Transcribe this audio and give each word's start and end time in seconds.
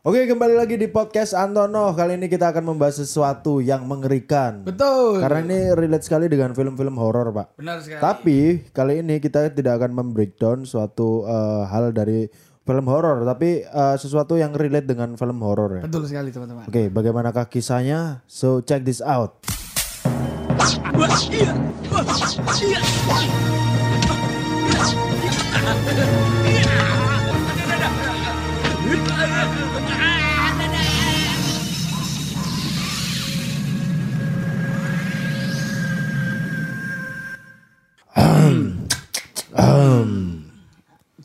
Oke 0.00 0.24
kembali 0.24 0.56
lagi 0.56 0.80
di 0.80 0.88
podcast 0.88 1.36
Antono 1.36 1.92
Kali 1.92 2.16
ini 2.16 2.24
kita 2.24 2.56
akan 2.56 2.72
membahas 2.72 3.04
sesuatu 3.04 3.60
yang 3.60 3.84
mengerikan. 3.84 4.64
Betul. 4.64 5.20
Karena 5.20 5.44
ini 5.44 5.76
relate 5.76 6.08
sekali 6.08 6.24
dengan 6.24 6.56
film-film 6.56 6.96
horor 6.96 7.28
pak. 7.36 7.60
Benar 7.60 7.84
sekali. 7.84 8.00
Tapi 8.00 8.38
kali 8.72 9.04
ini 9.04 9.20
kita 9.20 9.52
tidak 9.52 9.76
akan 9.76 9.92
membreakdown 9.92 10.64
suatu 10.64 11.28
eh, 11.28 11.68
hal 11.68 11.92
dari 11.92 12.32
film 12.64 12.88
horor. 12.88 13.28
Tapi 13.28 13.60
eh, 13.60 13.96
sesuatu 14.00 14.40
yang 14.40 14.56
relate 14.56 14.88
dengan 14.88 15.20
film 15.20 15.36
horor 15.44 15.84
ya. 15.84 15.84
Betul 15.84 16.08
sekali 16.08 16.32
teman-teman. 16.32 16.64
Oke 16.64 16.88
bagaimanakah 16.88 17.52
kisahnya? 17.52 18.24
So 18.24 18.64
check 18.64 18.88
this 18.88 19.04
out 19.04 19.36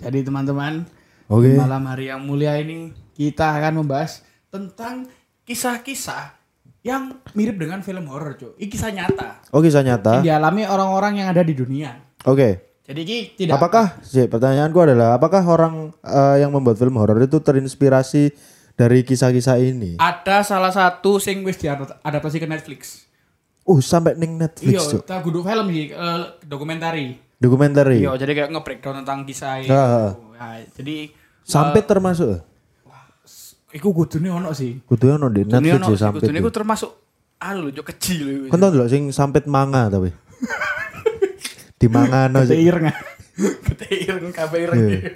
Jadi 0.05 0.21
teman-teman, 0.21 0.85
Oke. 1.25 1.49
di 1.49 1.57
malam 1.57 1.89
hari 1.89 2.13
yang 2.13 2.21
mulia 2.21 2.53
ini 2.61 2.93
kita 3.17 3.57
akan 3.57 3.81
membahas 3.81 4.21
tentang 4.53 5.09
kisah-kisah 5.49 6.37
yang 6.85 7.17
mirip 7.33 7.57
dengan 7.57 7.81
film 7.81 8.05
horor, 8.05 8.37
cuy. 8.37 8.53
Ini 8.61 8.69
kisah 8.69 8.93
nyata 8.93 9.41
Oh 9.49 9.65
kisah 9.65 9.81
nyata 9.81 10.21
yang 10.21 10.37
dialami 10.37 10.69
orang-orang 10.69 11.25
yang 11.25 11.33
ada 11.33 11.41
di 11.41 11.57
dunia. 11.57 11.97
Oke 12.29 12.64
Jadi 12.85 13.01
ini 13.01 13.17
tidak 13.33 13.57
Apakah 13.57 13.97
sih 13.99 14.25
pertanyaanku 14.25 14.77
adalah 14.77 15.17
apakah 15.17 15.41
orang 15.41 15.89
eh, 15.99 16.37
yang 16.39 16.53
membuat 16.53 16.77
film 16.77 16.95
horor 16.95 17.17
itu 17.17 17.37
terinspirasi 17.37 18.29
dari 18.73 19.01
kisah-kisah 19.01 19.57
ini? 19.57 19.97
ada 19.97 20.41
salah 20.41 20.69
satu 20.69 21.17
sing 21.17 21.41
wis 21.41 21.57
diadaptasi 21.57 22.37
ke 22.37 22.45
Netflix. 22.45 23.09
Uh 23.63 23.81
sampai 23.81 24.13
ning 24.13 24.37
Iya, 24.37 24.45
Netflix 24.45 24.77
Cuk. 24.87 25.01
kita 25.01 25.15
kudu 25.19 25.41
film 25.41 25.65
sih, 25.67 25.89
eh, 25.89 26.21
dokumentari. 26.41 27.17
Dokumenter 27.35 27.89
Iya, 27.89 28.15
jadi 28.15 28.31
kayak 28.31 28.49
nge-breakdown 28.49 29.01
tentang 29.01 29.25
kisah 29.25 29.59
itu. 29.59 29.67
Ah. 29.67 30.13
Nah, 30.15 30.61
jadi 30.71 31.09
Sampai 31.41 31.81
termasuk 31.81 32.41
iku 33.69 33.91
kudune 33.91 34.29
ono 34.29 34.49
sih. 34.51 34.79
kudu 34.81 35.11
ono 35.11 35.27
di 35.27 35.43
Kudune 35.43 35.57
Netflix 35.59 35.81
ono 35.81 35.89
ya 35.89 35.99
sampai. 35.99 36.19
kudune 36.21 36.37
iku 36.39 36.49
termasuk 36.49 36.89
anu 37.37 37.67
lho, 37.67 37.81
kecil 37.81 38.19
lho. 38.21 38.35
Kan 38.47 38.57
tau 38.57 38.69
delok 38.69 38.87
sing 38.87 39.09
sampit 39.09 39.45
manga 39.45 39.89
tapi. 39.89 40.13
di 41.75 41.87
manga 41.87 42.27
no 42.27 42.41
sih. 42.41 42.55
Keteir 42.55 42.75
nggak? 42.79 42.99
Keteir 43.67 44.13
kabeh 44.31 44.59
ireng. 44.61 44.79
Iya. 44.81 45.11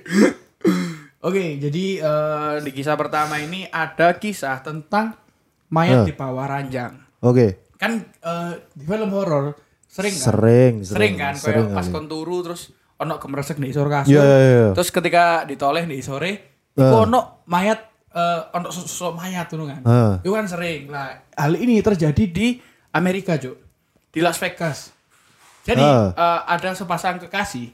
Oke, 1.27 1.59
jadi 1.59 1.85
eh, 1.99 2.53
di 2.61 2.71
kisah 2.71 2.95
pertama 2.95 3.35
ini 3.37 3.67
ada 3.67 4.15
kisah 4.15 4.59
tentang 4.59 5.15
mayat 5.69 6.03
Eh. 6.03 6.05
di 6.07 6.13
bawah 6.13 6.47
ranjang. 6.47 6.95
Oke. 7.19 7.71
Kan 7.75 8.03
eh, 8.03 8.51
di 8.69 8.83
film 8.83 9.11
horor 9.11 9.55
sering 9.85 10.13
kan? 10.13 10.25
Sering, 10.25 10.73
Sering, 10.79 10.85
sering, 10.85 11.13
kan 11.15 11.33
sering 11.35 11.65
kayak 11.65 11.75
pas 11.75 11.85
kali. 11.85 11.93
kon 11.93 12.05
turu 12.05 12.37
terus 12.41 12.61
ono 12.95 13.15
gemresek 13.17 13.55
di 13.55 13.67
isor 13.67 13.87
kasur. 13.87 14.11
Iya, 14.11 14.21
iya, 14.21 14.37
iya. 14.39 14.67
Terus 14.71 14.89
ketika 14.89 15.23
ditoleh 15.43 15.83
di 15.83 15.99
sore, 15.99 16.31
iku 16.71 16.95
ono 17.03 17.43
mayat 17.47 17.79
eh, 18.09 18.39
ono 18.53 18.67
sosok 18.69 19.15
mayat 19.15 19.47
tuh 19.47 19.63
kan. 19.63 19.81
Ah. 19.83 20.13
Itu 20.19 20.31
kan 20.31 20.43
sering. 20.45 20.87
Lah, 20.87 21.19
hal 21.33 21.55
ini 21.55 21.79
terjadi 21.79 22.23
di 22.25 22.59
Amerika, 22.91 23.35
Cuk. 23.35 23.55
Di 24.09 24.19
Las 24.19 24.35
Vegas. 24.35 24.91
Jadi 25.69 25.79
Ah. 25.79 26.09
eh, 26.11 26.39
ada 26.49 26.73
sepasang 26.73 27.19
kekasih 27.19 27.69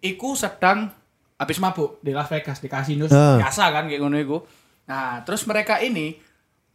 iku 0.00 0.32
sedang 0.32 0.88
habis 1.34 1.58
mabuk 1.58 1.98
di 1.98 2.10
Las 2.10 2.28
Vegas 2.28 2.58
di 2.58 2.66
kasino 2.66 3.04
Ah. 3.06 3.36
biasa 3.36 3.64
kan 3.68 3.84
kayak 3.84 3.98
ngono 3.98 4.16
iku. 4.16 4.38
Nah, 4.86 5.22
terus 5.22 5.42
mereka 5.44 5.78
ini 5.78 6.14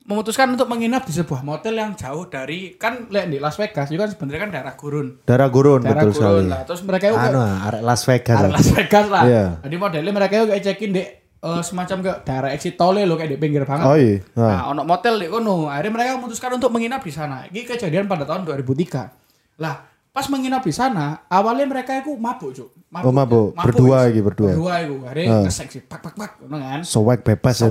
memutuskan 0.01 0.45
untuk 0.47 0.67
menginap 0.67 1.01
di 1.01 1.11
sebuah 1.11 1.41
motel 1.41 1.75
yang 1.75 1.93
jauh 1.93 2.25
dari 2.25 2.75
kan 2.75 3.09
lek 3.09 3.25
di 3.25 3.37
Las 3.37 3.55
Vegas 3.55 3.89
itu 3.89 3.97
kan 3.97 4.07
sebenarnya 4.07 4.39
kan 4.39 4.51
daerah 4.51 4.73
gurun. 4.73 5.07
Darah 5.23 5.49
gurun 5.49 5.81
Daerah 5.81 6.01
betul 6.03 6.13
sekali. 6.13 6.29
gurun 6.31 6.45
lah. 6.47 6.61
Terus 6.63 6.81
mereka 6.83 7.05
itu 7.07 7.17
Anu 7.17 7.39
arek 7.41 7.81
Las 7.81 8.01
Vegas. 8.03 8.37
Arek. 8.37 8.51
Las 8.53 8.67
Vegas 8.69 9.05
lah. 9.09 9.23
Iya. 9.25 9.45
Jadi 9.61 9.75
modelnya 9.75 10.11
mereka 10.11 10.33
itu 10.35 10.45
kayak 10.47 10.63
check-in 10.63 10.91
di 10.91 11.03
eh, 11.41 11.61
semacam 11.61 11.97
ke 11.99 12.11
daerah 12.21 12.49
exit 12.51 12.73
tol 12.73 12.93
lo 12.95 13.13
kayak 13.15 13.31
di 13.31 13.37
pinggir 13.37 13.65
banget. 13.65 13.85
Oh 13.85 13.93
iya. 13.93 14.17
Ah. 14.33 14.41
Nah, 14.45 14.61
ono 14.71 14.81
motel 14.83 15.17
di 15.17 15.27
kono. 15.27 15.65
Akhirnya 15.67 15.91
mereka 15.91 16.09
memutuskan 16.15 16.51
untuk 16.53 16.69
menginap 16.69 17.01
di 17.01 17.09
sana. 17.09 17.45
Ini 17.45 17.65
kejadian 17.65 18.05
pada 18.05 18.25
tahun 18.25 18.45
2003. 18.45 19.09
Lah, 19.57 19.75
pas 20.15 20.31
menginap 20.31 20.63
di 20.63 20.71
sana, 20.71 21.27
awalnya 21.27 21.67
mereka 21.67 21.99
itu 21.99 22.15
mabuk, 22.15 22.55
Cuk. 22.55 22.71
Oh, 23.03 23.11
mabuk. 23.11 23.51
Berdua 23.51 24.07
wis. 24.07 24.15
iki, 24.15 24.21
berdua. 24.23 24.55
Berdua 24.55 24.73
iku. 24.79 24.95
Akhirnya 25.03 25.43
ngesek 25.43 25.67
sih, 25.67 25.81
pak 25.83 25.99
pak 25.99 26.15
pak, 26.15 26.31
ngono 26.39 26.55
kan. 26.55 26.79
Swag 26.87 27.19
bebas 27.19 27.55
ya. 27.59 27.67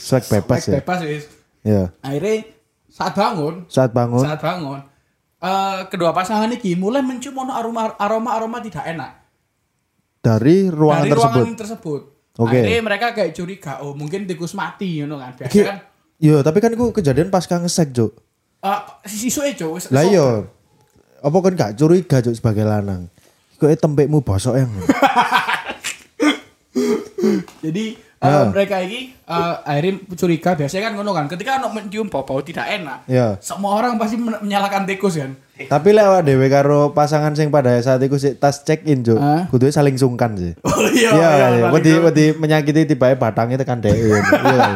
Swag 0.00 0.24
bebas 0.24 0.62
ya. 0.64 0.80
Bebas. 0.80 0.98
Ya. 1.60 1.82
Akhirnya 2.00 2.48
saat 2.88 3.12
bangun, 3.12 3.68
Saat 3.68 3.92
bangun. 3.92 4.24
saat 4.24 4.40
bangun, 4.40 4.80
eh, 5.36 5.78
kedua 5.92 6.16
pasangan 6.16 6.48
ini 6.48 6.72
mulai 6.74 7.04
mencium 7.04 7.36
aroma 7.44 7.92
aroma 8.00 8.32
aroma 8.32 8.64
tidak 8.64 8.88
enak 8.88 9.12
dari 10.18 10.72
ruangan 10.72 11.04
dari 11.04 11.12
tersebut. 11.12 11.36
ruangan 11.36 11.56
tersebut. 11.56 12.00
Oke. 12.36 12.56
Akhirnya 12.56 12.80
mereka 12.80 13.06
kayak 13.12 13.32
curiga, 13.32 13.72
oh 13.84 13.92
mungkin 13.92 14.24
tikus 14.24 14.56
mati, 14.56 15.00
you 15.00 15.04
know 15.04 15.16
kan. 15.16 15.36
Biasa 15.36 15.52
Ki- 15.52 15.64
kan, 15.64 15.78
Iya, 16.16 16.40
tapi 16.40 16.64
kan 16.64 16.72
itu 16.72 16.96
kejadian 16.96 17.28
pas 17.28 17.44
kang 17.44 17.60
ngesek, 17.60 17.92
Cuk. 17.92 18.16
uh, 18.64 18.80
si 19.04 19.28
isu 19.28 19.44
itu, 19.44 19.68
wis 19.68 19.92
Lah 19.92 20.00
iya. 20.00 20.48
Apa 21.20 21.36
kan 21.40 21.52
gak 21.56 21.80
curiga 21.80 22.20
Cuk 22.20 22.36
sebagai 22.36 22.64
lanang? 22.64 23.08
Kok 23.56 23.72
tempekmu 23.72 24.20
bosok 24.20 24.60
yang. 24.60 24.68
Jadi. 27.64 28.05
Uh, 28.26 28.46
mereka 28.50 28.76
ini 28.82 29.14
uh, 29.30 29.62
akhirnya 29.62 29.92
curiga, 30.18 30.50
biasanya 30.58 30.82
kan 30.90 30.92
ngono 30.98 31.10
kan. 31.14 31.26
Ketika 31.30 31.62
ono 31.62 31.70
mencium 31.70 32.10
bau-bau 32.10 32.42
tidak 32.42 32.66
enak, 32.66 33.06
ya. 33.06 33.38
semua 33.38 33.78
orang 33.78 33.94
pasti 33.96 34.18
men- 34.18 34.42
menyalahkan 34.42 34.84
tikus 34.84 35.16
kan. 35.16 35.38
Tapi 35.56 35.88
lewat 35.96 36.28
dewe 36.28 36.52
karo 36.52 36.92
pasangan 36.92 37.32
sing 37.32 37.48
pada 37.48 37.80
saat 37.80 38.04
itu 38.04 38.20
sih 38.20 38.36
tas 38.36 38.60
check 38.60 38.84
in 38.84 39.00
Cuk. 39.00 39.16
Ah. 39.16 39.48
Kudunya 39.48 39.72
saling 39.72 39.96
sungkan 39.96 40.36
sih. 40.36 40.52
Oh 40.68 40.84
Iya, 40.92 41.16
iya. 41.16 41.72
Wedi 41.72 41.96
wedi 41.96 42.24
menyakiti 42.36 42.84
tiba 42.84 43.16
batangnya 43.16 43.64
tekan 43.64 43.80
dhek. 43.80 43.96
Iya. 43.96 44.20
iya. 44.20 44.68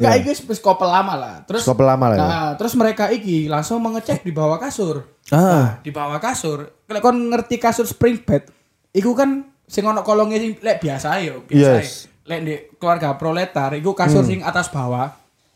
Enggak, 0.00 0.14
iki 0.24 0.32
wis 0.48 0.56
couple 0.64 0.88
lama 0.88 1.20
lah. 1.20 1.34
Terus 1.44 1.68
Couple 1.68 1.84
lama 1.84 2.08
lah 2.08 2.16
ya. 2.16 2.24
Nah, 2.24 2.48
terus 2.56 2.72
mereka 2.80 3.12
iki 3.12 3.44
langsung 3.52 3.76
mengecek 3.84 4.24
di 4.24 4.32
bawah 4.32 4.56
kasur. 4.56 5.04
Ah. 5.28 5.36
Nah, 5.36 5.68
di 5.84 5.92
bawah 5.92 6.16
kasur. 6.16 6.72
Kalau 6.88 7.00
kon 7.04 7.20
ngerti 7.28 7.60
kasur 7.60 7.84
spring 7.84 8.24
bed, 8.24 8.48
iku 8.96 9.12
kan 9.12 9.52
sing 9.68 9.84
ono 9.84 10.00
kolongnya 10.00 10.40
sing 10.40 10.56
lek 10.64 10.80
biasa 10.80 11.08
yo, 11.22 11.44
biasa. 11.44 11.70
Yes. 11.76 12.08
Lek 12.30 12.40
di 12.46 12.54
keluarga 12.78 13.18
proletar 13.18 13.74
iku 13.74 13.90
kasur 13.90 14.22
sing 14.22 14.38
atas 14.40 14.70
bawah. 14.70 15.10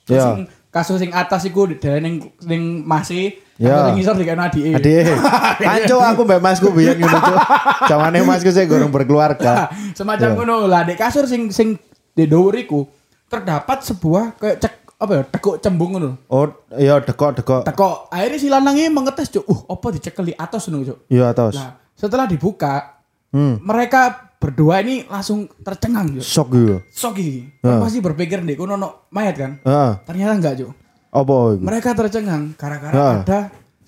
Hmm. 0.04 0.10
Ya. 0.10 0.22
sing 0.26 0.38
kasur 0.68 0.98
sing 0.98 1.14
atas 1.14 1.46
iku 1.46 1.70
di 1.70 1.78
ning 2.02 2.34
ning 2.42 2.82
masih 2.82 3.38
Ya. 3.54 3.86
sing 3.86 4.02
ngisor 4.02 4.18
dikene 4.18 4.42
adike. 4.42 4.74
Adik, 4.74 5.14
kanco 5.62 5.96
aku 6.10 6.20
mbak 6.26 6.42
masku 6.42 6.74
biyen 6.74 6.98
ngono 6.98 7.18
Cuk. 7.22 7.38
Jawane 7.86 8.18
masku 8.26 8.50
sih 8.50 8.66
gorong 8.66 8.90
berkeluarga. 8.90 9.70
Semacam 9.98 10.28
Ya. 10.28 10.34
ngono 10.34 10.66
lah 10.66 10.82
di 10.82 10.98
kasur 10.98 11.30
sing 11.30 11.54
sing 11.54 11.78
di 12.10 12.26
dhuwur 12.26 12.58
iku 12.58 12.82
terdapat 13.30 13.86
sebuah 13.86 14.34
kayak 14.34 14.58
cek 14.58 14.74
apa 14.98 15.12
ya 15.14 15.22
tekuk 15.30 15.62
cembung 15.62 15.94
ngono. 15.94 16.18
Oh, 16.26 16.50
iya 16.74 16.98
dekok 16.98 17.38
dekok. 17.38 17.62
Teko 17.62 18.10
akhirnya 18.10 18.38
si 18.42 18.50
lanang 18.50 18.74
ini 18.74 18.90
mengetes 18.90 19.30
cuk. 19.30 19.46
Uh, 19.46 19.70
apa 19.70 19.86
dicekel 19.94 20.26
di 20.26 20.34
atas 20.34 20.66
ngono 20.66 20.82
cuk. 20.82 20.98
Iya 21.06 21.30
atas. 21.30 21.54
Nah, 21.54 21.78
setelah 21.94 22.26
dibuka, 22.26 22.98
Hmm. 23.30 23.58
mereka 23.62 24.33
berdua 24.44 24.84
ini 24.84 25.08
langsung 25.08 25.48
tercengang 25.64 26.20
cuk. 26.20 26.20
Shock 26.20 26.48
gitu. 26.52 26.76
Iki. 26.84 27.64
Ah. 27.64 27.80
Kan 27.80 27.88
pasti 27.88 27.98
berpikir 28.04 28.44
nih, 28.44 28.60
kono 28.60 28.76
ono 28.76 29.08
mayat 29.08 29.40
kan? 29.40 29.52
Heeh. 29.64 29.92
Ternyata 30.04 30.32
enggak 30.36 30.54
cuk. 30.60 30.70
Apa 31.08 31.34
itu? 31.56 31.62
Mereka 31.64 31.88
tercengang 31.96 32.42
gara-gara 32.60 32.92
Ah. 32.92 33.14
ada 33.24 33.38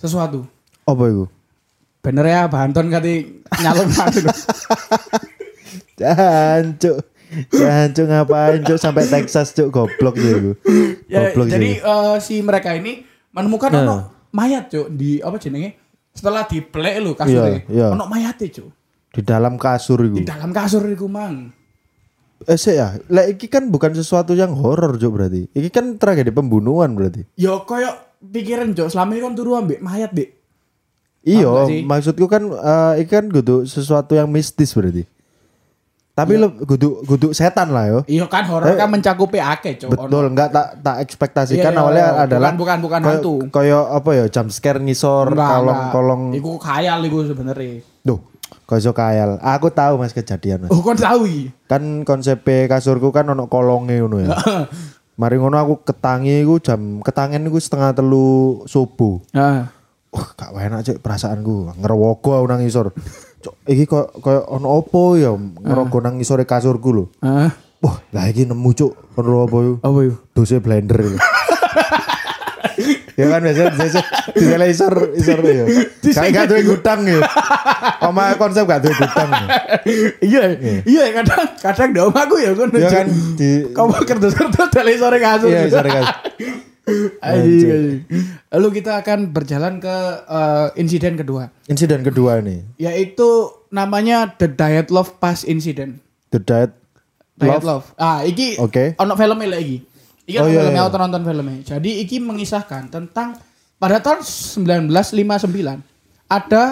sesuatu. 0.01 0.49
Apa 0.89 1.05
itu? 1.13 1.25
Bener 2.01 2.25
ya, 2.25 2.49
Banton 2.49 2.89
kati 2.89 3.45
nyalon 3.61 3.91
lho. 3.93 4.33
Jancuk. 6.01 6.99
Jancuk 7.53 8.07
ngapain 8.07 8.63
cuk 8.65 8.79
sampai 8.79 9.05
Texas 9.05 9.53
cuk 9.53 9.69
goblok 9.69 10.17
sih 10.17 10.31
itu. 10.31 10.53
ya, 11.11 11.35
Goblok 11.35 11.51
jadi 11.51 11.83
eh, 11.83 12.17
si 12.23 12.41
mereka 12.41 12.73
ini 12.73 13.03
menemukan 13.35 13.77
ono 13.77 13.97
mayat 14.33 14.73
cuk 14.73 14.89
di 14.95 15.21
apa 15.21 15.37
jenenge? 15.37 15.77
Setelah 16.17 16.49
diplek 16.49 16.97
lho 17.05 17.13
kasurnya. 17.13 17.67
Iya, 17.69 17.69
iya. 17.69 17.87
Ono 17.93 18.09
mayate 18.09 18.49
cuk. 18.49 18.71
Di 19.17 19.23
dalam 19.23 19.57
kasur 19.57 19.99
Di 19.99 20.13
itu. 20.13 20.19
dalam 20.23 20.51
kasur 20.51 20.85
iku 20.85 21.09
mang. 21.09 21.49
Eh 22.45 22.55
sih 22.55 22.77
ya, 22.77 23.01
lah 23.09 23.25
iki 23.25 23.49
kan 23.49 23.67
bukan 23.67 23.91
sesuatu 23.91 24.31
yang 24.31 24.53
horor 24.53 24.95
cuk 24.95 25.09
berarti. 25.11 25.49
Iki 25.51 25.71
kan 25.71 25.97
tragedi 25.97 26.29
pembunuhan 26.29 26.93
berarti. 26.93 27.25
Yo 27.35 27.65
koyo 27.65 27.89
pikiran 28.23 28.71
cuk, 28.71 28.87
selama 28.87 29.11
ini 29.11 29.23
kan 29.23 29.33
turu 29.33 29.57
ambek 29.57 29.81
mayat, 29.81 30.13
Dik. 30.13 30.37
Iya, 31.23 31.49
gak 31.49 31.67
sih? 31.67 31.81
maksudku 31.83 32.27
kan 32.27 32.43
eh 32.47 33.03
iki 33.03 33.11
kan 33.11 33.27
kudu 33.27 33.65
sesuatu 33.65 34.13
yang 34.13 34.29
mistis 34.29 34.71
berarti. 34.71 35.09
Tapi 36.13 36.33
lo 36.35 36.49
kudu 36.55 37.05
kudu 37.05 37.29
setan 37.31 37.69
lah 37.71 37.85
yo. 37.87 38.01
Iya 38.07 38.25
kan 38.25 38.45
horor 38.47 38.65
Eh, 38.67 38.73
kan 38.75 38.89
mencakupi 38.89 39.37
akeh, 39.37 39.77
Cuk. 39.77 39.91
Betul, 39.91 40.31
enggak 40.31 40.49
tak 40.51 40.81
tak 40.81 40.97
ekspektasikan 41.03 41.61
Iya, 41.63 41.73
iya, 41.73 41.81
awalnya 41.83 42.05
iya. 42.07 42.23
adalah 42.23 42.51
Bukan, 42.53 42.57
bukan, 42.57 42.79
bukan 42.79 43.01
koyo- 43.03 43.11
hantu. 43.11 43.35
Koyo 43.51 43.81
apa 43.91 44.11
ya 44.13 44.25
jump 44.31 44.49
scare 44.49 44.79
ngisor 44.79 45.29
Enggak, 45.31 45.49
kolong 45.51 45.73
enggak. 45.75 45.93
kolong. 45.93 46.23
Iku 46.33 46.51
khayal 46.57 47.01
iku 47.03 47.19
sebenarnya. 47.23 47.85
Duh, 48.01 48.21
koyo 48.67 48.91
kayal. 48.91 49.39
Aku 49.41 49.71
tahu 49.71 50.03
Mas 50.03 50.13
kejadian 50.13 50.67
Mas. 50.67 50.71
Oh, 50.75 50.83
kon 50.83 50.99
tahu 50.99 51.25
iki. 51.31 51.45
Kan 51.71 52.03
konsep 52.03 52.43
kasurku 52.43 53.15
kan 53.15 53.31
ono 53.31 53.47
kolongnya 53.47 54.03
ngono 54.03 54.27
ya. 54.27 54.35
Mari 55.21 55.41
ngono 55.41 55.57
aku 55.57 55.75
ketangi 55.87 56.45
iku 56.45 56.61
jam 56.61 57.01
ketangen 57.01 57.49
iku 57.49 57.57
setengah 57.57 57.97
telu 57.97 58.63
subuh. 58.69 59.23
Ah. 59.33 59.73
Wah, 60.13 60.29
gak 60.37 60.53
enak 60.53 60.81
cek 60.85 60.99
perasaanku. 61.01 61.73
Ngerowogo 61.81 62.37
aku 62.37 62.47
nang 62.51 62.61
isor. 62.67 62.93
Cok, 63.41 63.55
iki 63.65 63.89
kok 63.89 64.21
koyo 64.21 64.45
ono 64.51 64.83
opo 64.83 65.17
ya 65.17 65.33
ngerogo 65.33 66.03
nang 66.05 66.21
isore 66.21 66.45
kasurku 66.45 66.91
lho. 66.93 67.05
Ah. 67.25 67.49
Wah, 67.81 67.97
lah 68.13 68.29
iki 68.29 68.45
nemu 68.45 68.71
cuk 68.77 68.93
ono 69.17 69.47
apa 69.47 69.57
yo? 69.63 69.73
Apa? 69.81 70.01
Dose 70.35 70.59
blender. 70.61 71.01
ya 73.17 73.25
kan 73.33 73.41
biasa 73.41 73.63
biasa 73.73 74.01
di 74.37 74.45
isor 74.69 74.95
isor 75.17 75.39
ya. 75.41 75.65
Kayak 76.05 76.31
gak 76.37 76.47
duwe 76.53 76.63
gudang 76.69 77.01
ya. 77.09 77.21
Oma 78.05 78.37
konsep 78.37 78.69
gak 78.69 78.85
duwe 78.85 78.93
gudang. 78.93 79.29
ya. 79.33 79.47
iya, 80.21 80.43
iya 80.85 81.05
kadang 81.17 81.45
kadang 81.59 81.89
di 81.97 82.01
omahku 82.05 82.37
ya 82.37 82.53
kan. 82.53 82.69
Ya 82.77 82.89
kan 82.93 83.07
di 83.41 83.49
Kamu 83.73 83.93
kertas-kertas 84.05 84.69
dari 84.69 84.95
sore 85.01 85.19
kasur. 85.19 85.49
Iya, 85.49 85.65
isor 85.65 85.87
kasur. 85.89 86.15
Lalu 88.53 88.69
kita 88.79 89.03
akan 89.03 89.35
berjalan 89.35 89.83
ke 89.83 89.97
eh, 90.31 90.67
insiden 90.79 91.19
kedua, 91.19 91.51
Insiden 91.67 92.07
kedua 92.07 92.39
nih. 92.39 92.63
yaitu 92.79 93.51
namanya 93.75 94.31
The 94.39 94.47
Diet 94.47 94.95
Love 94.95 95.19
Pass 95.19 95.43
Incident. 95.43 95.99
The 96.31 96.39
Diet 96.39 96.73
Diet 97.37 97.61
Love. 97.61 97.67
Love. 97.67 97.87
Ah, 97.99 98.23
iki 98.23 98.57
Oke. 98.63 98.95
ono 98.97 99.13
filmnya 99.19 99.59
lagi. 99.59 99.83
Iki 100.27 100.37
Oh, 100.37 100.47
iya, 100.47 100.59
filmnya, 100.61 100.83
iya. 100.83 100.89
aku 100.89 100.97
nonton 100.97 101.23
filmnya. 101.23 101.59
Jadi 101.65 102.03
iki 102.03 102.19
mengisahkan 102.19 102.91
tentang 102.91 103.39
pada 103.77 103.99
tahun 103.99 104.27
1959 104.27 105.83
ada 106.27 106.63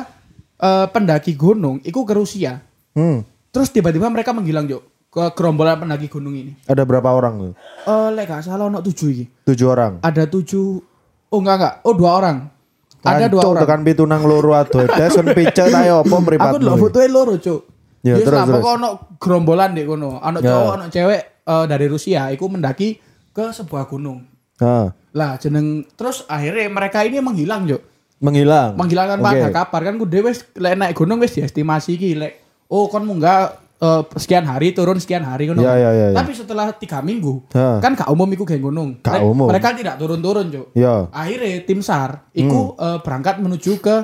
eh, 0.57 0.87
pendaki 0.89 1.33
gunung, 1.35 1.79
iku 1.81 2.03
ke 2.03 2.13
Rusia. 2.13 2.59
Hmm. 2.93 3.23
Terus 3.49 3.71
tiba-tiba 3.71 4.11
mereka 4.11 4.31
menghilang, 4.31 4.67
Jok, 4.67 4.83
ke 5.07 5.23
gerombolan 5.33 5.79
pendaki 5.79 6.07
gunung 6.07 6.35
ini. 6.35 6.59
Ada 6.65 6.83
berapa 6.83 7.07
orang 7.07 7.35
tuh? 7.39 7.53
Eh, 7.85 8.09
lek 8.13 8.27
gak 8.27 8.43
salah 8.43 8.67
ono 8.67 8.79
tujuh 8.81 9.09
iki. 9.09 9.25
Tujuh 9.45 9.67
orang. 9.69 9.93
Ada 10.01 10.27
tujuh, 10.27 10.83
oh 11.29 11.39
enggak 11.39 11.57
enggak, 11.57 11.75
oh 11.83 11.95
dua 11.95 12.11
orang. 12.17 12.37
Ada 13.01 13.29
dua 13.29 13.43
orang. 13.45 13.63
tekan 13.63 13.81
pitu 13.85 14.03
nang 14.03 14.25
loro 14.25 14.57
ado 14.57 14.81
desen 14.89 15.29
picek 15.29 15.69
ta 15.69 15.85
yo 15.85 16.01
apa 16.01 16.09
Aku 16.09 16.25
mripatmu. 16.25 16.57
dulu 16.59 16.75
fotonya 16.81 17.09
loro, 17.09 17.35
Cuk. 17.37 17.61
Ya, 18.01 18.17
Ya, 18.17 18.21
terus, 18.21 18.37
terus, 18.43 18.61
pokoknya 18.61 18.75
ono 18.75 18.89
gerombolan 19.17 19.71
deh 19.73 19.85
kono. 19.85 20.19
Ono 20.19 20.39
Ya. 20.39 20.49
cowok, 20.51 20.71
ono 20.73 20.85
cewek 20.89 21.21
eh, 21.45 21.65
dari 21.69 21.87
Rusia, 21.87 22.33
iku 22.33 22.49
mendaki 22.49 22.97
ke 23.35 23.51
sebuah 23.51 23.85
gunung. 23.85 24.23
Ha, 24.57 24.95
Lah 25.11 25.35
jeneng 25.37 25.83
terus 25.91 26.23
akhirnya 26.25 26.67
mereka 26.69 27.03
ini 27.03 27.19
menghilang, 27.19 27.67
Cuk. 27.67 27.83
menghilang. 28.17 28.73
Menghilangkan 28.75 29.19
Oke. 29.19 29.27
pada 29.27 29.49
kabar 29.53 29.81
kan 29.85 29.95
kudu 29.97 30.25
wis 30.25 30.47
lek 30.55 30.75
naik 30.75 30.95
gunung 30.95 31.19
wis 31.19 31.35
diestimasi 31.35 31.95
iki 31.95 32.15
lek 32.15 32.41
oh 32.67 32.87
kon 32.87 33.03
munggah 33.03 33.53
eh, 33.77 34.03
sekian 34.17 34.43
hari 34.43 34.71
turun 34.71 34.97
sekian 34.97 35.21
hari 35.21 35.45
ngono. 35.45 35.61
Ya, 35.61 35.75
ya, 35.75 35.91
ya, 35.93 36.07
ya. 36.09 36.17
Tapi 36.17 36.33
setelah 36.33 36.73
tiga 36.73 36.99
minggu 36.99 37.51
Ha. 37.51 37.79
kan 37.79 37.93
gak 37.93 38.09
umum 38.09 38.25
iku 38.29 38.43
geng 38.43 38.63
gunung. 38.63 38.97
Gak 39.01 39.19
Lek- 39.19 39.27
umum. 39.27 39.51
Mereka 39.51 39.75
tidak 39.75 39.99
turun-turun, 39.99 40.47
Cuk. 40.49 40.67
Ya. 40.73 41.11
Akhirnya 41.11 41.63
tim 41.63 41.79
SAR 41.79 42.31
iku 42.33 42.73
eh, 42.75 42.99
berangkat 43.01 43.39
menuju 43.39 43.77
ke 43.77 43.97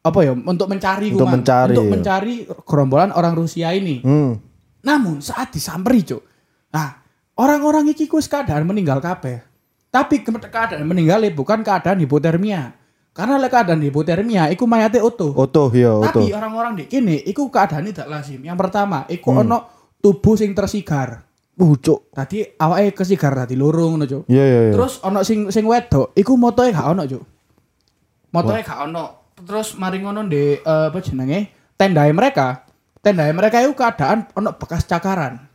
apa 0.00 0.18
ya 0.20 0.32
untuk 0.32 0.66
mencari 0.66 1.10
Untuk 1.10 1.26
Kuman. 1.26 1.34
mencari, 1.36 1.70
untuk 1.72 1.84
ya. 1.84 1.90
mencari 1.92 2.34
gerombolan 2.62 3.10
orang 3.10 3.34
Rusia 3.36 3.70
ini. 3.70 4.00
Hmm. 4.00 4.38
Namun 4.80 5.18
saat 5.18 5.50
disamperi, 5.50 6.02
Cuk. 6.02 6.22
Nah, 6.70 7.01
orang-orang 7.36 7.88
iki 7.90 8.08
kuwi 8.08 8.24
keadaan 8.24 8.64
meninggal 8.64 8.98
kabeh. 8.98 9.42
Tapi 9.92 10.24
ke- 10.24 10.32
keadaan 10.48 10.88
meninggal 10.88 11.20
bukan 11.36 11.60
keadaan 11.60 12.00
hipotermia. 12.00 12.72
Karena 13.12 13.36
lek 13.36 13.52
keadaan 13.52 13.84
hipotermia 13.84 14.48
iku 14.48 14.64
mayate 14.64 15.04
utuh. 15.04 15.36
Oto 15.36 15.68
ya, 15.76 15.92
oto. 15.92 16.08
Tapi 16.08 16.32
orang-orang 16.32 16.80
di 16.80 16.84
kini 16.88 17.20
iku 17.28 17.52
keadaan 17.52 17.84
tidak 17.84 18.08
lazim. 18.08 18.40
Yang 18.40 18.56
pertama, 18.56 19.04
iku 19.04 19.36
Hmm. 19.36 19.44
ono 19.44 19.58
tubuh 20.00 20.32
sing 20.32 20.56
tersigar. 20.56 21.20
Uh, 21.52 21.76
cuk. 21.76 22.08
Tadi 22.16 22.56
awake 22.56 22.96
kesigar 22.96 23.36
tadi 23.36 23.52
loro 23.52 23.92
ngono, 23.92 24.08
Cuk. 24.08 24.24
Iya, 24.24 24.40
iya, 24.40 24.60
iya. 24.66 24.72
Terus 24.72 25.04
ono 25.04 25.20
sing 25.20 25.52
sing 25.52 25.68
wedok, 25.68 26.16
iku 26.16 26.40
motoe 26.40 26.72
gak 26.72 26.88
ono, 26.88 27.04
Cuk. 27.04 27.22
Motoe 28.32 28.64
gak 28.64 28.88
ono. 28.88 29.28
Terus 29.36 29.76
mari 29.76 30.00
ngono 30.00 30.24
di 30.24 30.56
eh, 30.56 30.86
apa 30.88 30.96
jenenge? 31.04 31.52
Tendae 31.76 32.08
mereka. 32.16 32.64
Tendae 33.04 33.28
mereka 33.36 33.60
itu 33.60 33.76
keadaan 33.76 34.32
ono 34.32 34.56
bekas 34.56 34.88
cakaran. 34.88 35.51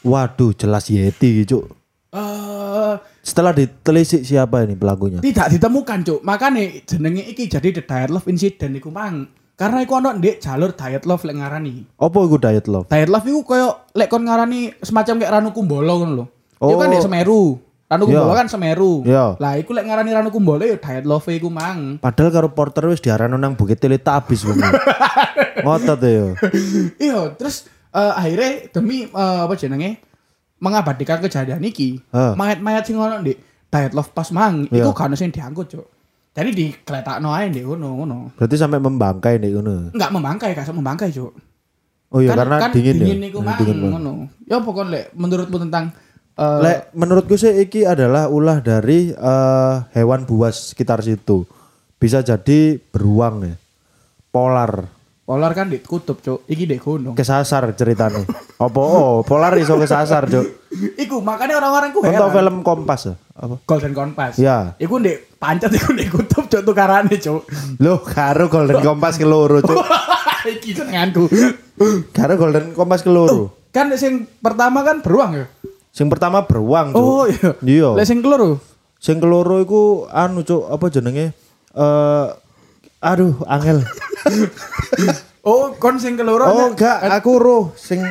Waduh, 0.00 0.52
jelas 0.52 0.88
Yeti, 0.88 1.44
cuk. 1.44 1.64
Eh 2.10 2.94
Setelah 3.20 3.52
ditelisik 3.52 4.24
siapa 4.24 4.64
ini 4.64 4.74
pelakunya? 4.74 5.20
tidak 5.20 5.52
ditemukan, 5.52 5.98
Cuk. 6.02 6.20
Makane 6.24 6.82
jenenge 6.82 7.22
iki 7.22 7.46
jadi 7.46 7.68
the 7.70 7.84
diet 7.84 8.08
love 8.08 8.24
incident 8.26 8.72
iku 8.72 8.88
mang. 8.88 9.28
Karena 9.54 9.84
iku 9.84 10.00
ono 10.00 10.16
ndek 10.16 10.40
jalur 10.40 10.72
diet 10.72 11.04
love 11.04 11.20
lek 11.22 11.36
ngarani. 11.36 11.84
Apa 11.94 12.18
iku 12.18 12.40
diet 12.40 12.64
love? 12.64 12.88
Diet 12.88 13.06
love 13.06 13.22
iku 13.22 13.44
koyo 13.44 13.68
lek 13.92 14.08
kon 14.08 14.24
ngarani 14.24 14.72
semacam 14.80 15.20
kayak 15.20 15.32
Ranu 15.36 15.50
Kumbolo 15.52 15.92
ngono 15.94 16.12
lho. 16.16 16.24
Iku 16.56 16.74
kan 16.74 16.88
Oh. 16.88 16.90
ndek 16.90 17.04
Semeru. 17.04 17.42
Ranu 17.86 18.02
Iya. 18.02 18.10
Kumbolo 18.16 18.32
kan 18.34 18.48
Semeru. 18.48 18.92
Iya. 19.04 19.24
Lah 19.36 19.52
iku 19.54 19.70
lek 19.70 19.84
ngarani 19.84 20.10
Ranu 20.10 20.30
Kumbolo 20.32 20.64
ya 20.64 20.80
diet 20.80 21.04
love 21.04 21.28
iku 21.28 21.52
mang. 21.52 22.00
Padahal 22.00 22.32
karo 22.32 22.48
porter 22.50 22.88
wis 22.88 23.04
diarano 23.04 23.36
nang 23.36 23.52
Bukit 23.52 23.76
Teletabis 23.76 24.48
wong. 24.48 24.56
Ngotot 25.60 26.00
ya. 26.00 26.24
Iya, 26.96 27.36
terus 27.36 27.68
eh, 27.90 28.12
akhirnya 28.14 28.50
demi 28.70 29.06
eh, 29.06 29.40
apa 29.44 29.54
jenenge 29.54 29.98
mengabadikan 30.60 31.18
kejadian 31.24 31.64
iki, 31.64 31.96
Hah. 32.12 32.36
mayat-mayat 32.36 32.84
sing 32.84 33.00
ono 33.00 33.24
ndek 33.24 33.38
diet 33.70 33.92
love 33.96 34.12
pas 34.12 34.28
mang, 34.30 34.68
Iya. 34.68 34.84
iku 34.84 34.92
ono 34.92 35.16
sing 35.16 35.32
diangkut, 35.32 35.66
Cuk. 35.72 35.86
Jadi 36.30 36.50
digeletakno 36.52 37.32
ae 37.32 37.48
ndek 37.48 37.64
ngono 37.64 37.88
ngono. 37.96 38.16
Berarti 38.36 38.54
sampai 38.60 38.78
membangkai 38.78 39.40
nih 39.40 39.50
ngono. 39.56 39.90
Enggak 39.96 40.10
membangkai, 40.12 40.50
gak 40.52 40.68
membangkai, 40.70 41.10
Cuk. 41.10 41.32
Oh 42.10 42.18
iya 42.18 42.34
karena 42.34 42.58
dingin, 42.74 42.98
dingin 42.98 43.22
ya. 43.22 43.28
iku 43.30 43.38
Nah, 43.38 43.54
mang 43.54 43.58
dingin 43.62 43.78
ngono. 43.86 44.12
Ya 44.50 44.58
pokoknya 44.58 45.14
menurutmu 45.14 45.56
tentang 45.62 45.94
eh, 46.34 46.58
Lek 46.58 46.78
menurutku 46.92 47.38
sih 47.38 47.54
iki 47.62 47.86
adalah 47.86 48.26
ulah 48.26 48.58
dari 48.58 49.14
eh, 49.14 49.74
hewan 49.94 50.26
buas 50.26 50.74
sekitar 50.74 51.00
situ. 51.06 51.46
Bisa 51.96 52.20
jadi 52.20 52.76
beruang 52.92 53.46
ya. 53.48 53.54
Polar. 54.28 54.99
Polar 55.30 55.54
kan 55.54 55.70
di 55.70 55.78
kutub, 55.78 56.18
Cuk. 56.18 56.42
Iki 56.50 56.66
ndek 56.66 56.82
gunung. 56.82 57.14
Kesasar 57.14 57.62
ceritanya. 57.78 58.26
Apa 58.58 58.80
oh, 58.82 59.22
polar 59.22 59.54
iso 59.62 59.78
kesasar, 59.78 60.26
Cuk. 60.26 60.66
Iku 60.98 61.22
makanya 61.22 61.62
orang-orang 61.62 61.94
ku 61.94 62.02
heran. 62.02 62.34
film 62.34 62.56
Kompas 62.66 63.06
ya? 63.06 63.14
Apa? 63.38 63.62
Golden 63.62 63.94
Compass. 63.94 64.34
Ya. 64.42 64.74
Iku 64.82 64.98
ndek 64.98 65.38
pancet 65.38 65.70
iku 65.70 65.94
ndek 65.94 66.10
kutub, 66.10 66.50
Cuk, 66.50 66.66
tukarane, 66.66 67.14
Cuk. 67.14 67.46
Loh, 67.78 68.02
karo 68.02 68.50
Golden 68.50 68.82
Kompas 68.82 69.22
keloro, 69.22 69.62
Cuk. 69.62 69.78
Iki 70.58 70.82
senenganku. 70.82 71.30
Karo 72.10 72.34
Golden 72.34 72.74
Kompas 72.74 73.06
keloro. 73.06 73.54
Kan 73.70 73.94
sing 73.94 74.26
pertama 74.42 74.82
kan 74.82 74.98
beruang 74.98 75.46
ya. 75.46 75.46
Sing 75.94 76.10
pertama 76.10 76.42
beruang, 76.42 76.90
Cuk. 76.90 76.98
Oh 76.98 77.30
iya. 77.30 77.50
Iya. 77.62 77.88
Lah 77.94 78.02
sing 78.02 78.18
keloro. 78.18 78.58
Sing 78.98 79.22
keloro 79.22 79.62
iku 79.62 80.10
anu, 80.10 80.42
Cuk, 80.42 80.66
apa 80.66 80.90
jenenge? 80.90 81.38
Eh 81.70 82.26
aduh, 83.00 83.34
angel. 83.48 83.80
Oh, 85.40 85.72
kon 85.80 85.96
sing 85.96 86.20
keloro. 86.20 86.44
Oh 86.44 86.68
enggak, 86.76 87.00
aku 87.08 87.40
roh 87.40 87.64
sing 87.72 88.04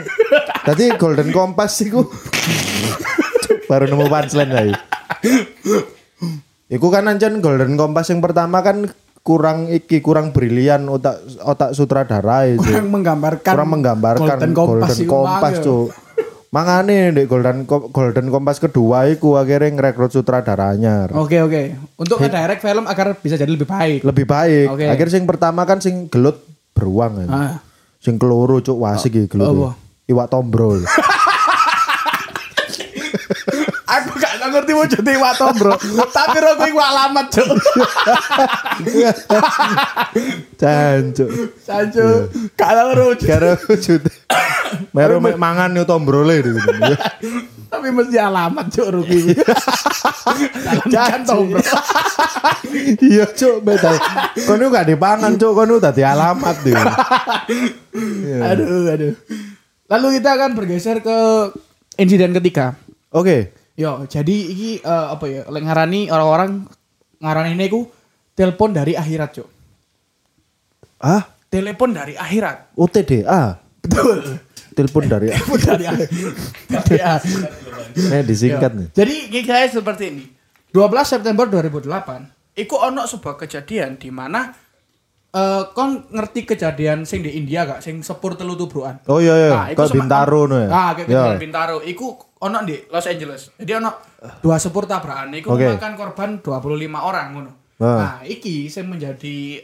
Tadi 0.65 0.89
Golden 0.97 1.29
Kompas 1.29 1.77
iku 1.85 2.09
Cuk, 3.45 3.69
baru 3.69 3.85
nemu 3.85 4.09
punchline 4.09 4.49
lagi. 4.49 4.73
Iku 6.73 6.89
kan 6.89 7.05
ancen 7.05 7.37
Golden 7.37 7.77
Kompas 7.77 8.09
yang 8.09 8.21
pertama 8.21 8.65
kan 8.65 8.89
kurang 9.21 9.69
iki 9.69 10.01
kurang 10.01 10.33
brilian 10.33 10.89
otak 10.89 11.21
otak 11.45 11.77
sutradara 11.77 12.49
itu. 12.49 12.65
kurang 12.65 12.89
menggambarkan 12.89 13.53
kurang 13.53 13.69
menggambarkan 13.77 14.25
Golden 14.25 14.53
Compass, 14.57 14.97
Golden 15.05 15.85
mang, 15.85 16.08
ya. 16.49 16.53
Mangane 16.57 17.13
di 17.13 17.23
Golden 17.29 17.69
Golden 17.69 18.27
Kompas 18.33 18.57
kedua 18.57 19.05
iku 19.05 19.37
akhirnya 19.37 19.69
ngerekrut 19.69 20.09
sutradaranya. 20.09 21.13
Oke 21.13 21.37
oke. 21.45 21.77
Untuk 21.95 22.17
ngedirect 22.17 22.65
film 22.65 22.89
agar 22.89 23.13
bisa 23.21 23.37
jadi 23.37 23.49
lebih 23.53 23.69
baik. 23.69 24.01
Lebih 24.01 24.25
baik. 24.25 24.67
Oke. 24.73 24.85
Akhirnya 24.89 25.13
sing 25.13 25.25
pertama 25.29 25.61
kan 25.69 25.77
sing 25.77 26.09
gelut 26.09 26.41
beruang 26.73 27.21
ya. 27.21 27.27
Ah. 27.29 27.53
Sing 28.01 28.17
keloro 28.17 28.57
cuk 28.65 28.81
wasik 28.81 29.13
iki 29.13 29.37
gelut. 29.37 29.45
apa? 29.53 29.69
Iwak 30.09 30.27
tombro. 30.33 30.73
Aku 33.89 34.21
gak 34.21 34.37
ngerti 34.37 34.77
wujud 34.77 35.01
Iwak 35.01 35.33
Tombro, 35.41 35.73
tapi 36.13 36.37
roko 36.37 36.61
iku 36.69 36.77
alamat. 36.77 37.25
Jancuk. 40.61 41.29
Sancu, 41.57 42.29
gak 42.53 42.69
tahu 42.69 43.17
wujud. 43.17 43.25
Karo 43.25 43.57
wujud. 43.65 44.05
Meru 44.93 45.17
mek 45.17 45.41
mangan 45.41 45.73
yo 45.73 45.89
tombrole. 45.89 46.37
Tapi 47.69 47.93
mesti 47.93 48.17
alamat, 48.17 48.65
Cuk, 48.73 48.87
Ruki. 48.93 49.33
Jangan 50.89 51.21
Tombro. 51.25 51.61
Iya 53.01 53.25
cuk 53.29 53.65
beda. 53.65 53.93
Kono 54.45 54.69
gak 54.69 54.85
dipangan 54.85 55.33
cuk, 55.33 55.53
kono 55.57 55.81
dadi 55.81 56.05
alamat 56.05 56.55
tuh. 56.61 56.77
Aduh, 58.41 58.85
aduh. 58.89 59.13
Lalu 59.89 60.21
kita 60.21 60.29
akan 60.37 60.53
bergeser 60.53 61.01
ke 61.01 61.17
insiden 61.97 62.37
ketiga. 62.37 62.77
Oke. 63.09 63.57
Yo, 63.79 64.03
jadi 64.11 64.35
iki 64.35 64.83
eh, 64.83 65.07
apa 65.15 65.23
ya? 65.31 65.47
Lek 65.47 65.63
ngarani 65.63 66.11
orang-orang 66.11 66.67
ngarani 67.23 67.55
ini 67.55 67.71
ku 67.71 67.87
telepon 68.35 68.75
dari 68.75 68.99
akhirat, 68.99 69.39
Cuk. 69.39 69.47
Ah, 70.99 71.23
Telepon 71.49 71.95
dari 71.95 72.13
akhirat. 72.13 72.77
UTDA. 72.77 73.57
Betul. 73.81 74.37
Telepon 74.75 75.03
dari 75.09 75.27
Telepon 75.33 75.59
dari 75.63 75.85
akhirat. 75.89 76.35
Dari 76.69 76.99
akhirat. 77.01 77.51
Nek 77.97 78.23
disingkat 78.29 78.71
nih. 78.77 78.87
Jadi 78.93 79.15
kisahnya 79.33 79.67
seperti 79.71 80.03
ini. 80.13 80.25
12 80.69 80.85
September 81.01 81.49
2008, 81.49 82.61
iku 82.61 82.77
ono 82.77 83.09
sebuah 83.09 83.41
kejadian 83.41 83.97
di 83.97 84.13
mana 84.13 84.53
eh 85.29 85.63
kon 85.71 86.09
ngerti 86.09 86.41
kejadian 86.43 87.03
sing 87.03 87.21
di 87.21 87.31
India 87.31 87.61
gak 87.63 87.79
sing 87.79 88.01
sepur 88.01 88.33
telu 88.33 88.53
tubrukan. 88.55 88.97
Oh 89.05 89.17
iya 89.17 89.35
iya, 89.37 89.49
iku 89.69 89.79
kok 89.79 89.87
sema- 89.87 89.97
Bintaro 90.01 90.41
no 90.43 90.57
ya. 90.57 90.67
Ah, 90.67 90.89
kayak 90.91 91.05
Ya. 91.05 91.13
kejadian 91.29 91.37
Bintaro. 91.39 91.77
Iku 91.79 92.05
ono 92.39 92.57
di 92.63 92.81
Los 92.87 93.05
Angeles. 93.05 93.53
Jadi 93.53 93.71
ono 93.73 93.93
dua 94.39 94.57
sepur 94.57 94.83
tabrakan. 94.83 95.29
Iku 95.31 95.51
Oke. 95.51 95.69
memakan 95.69 95.93
korban 95.93 96.29
25 96.39 96.65
orang 96.99 97.27
ngono. 97.31 97.51
Ah. 97.77 97.85
Nah, 97.95 98.15
iki 98.23 98.67
sing 98.67 98.85
menjadi 98.85 99.61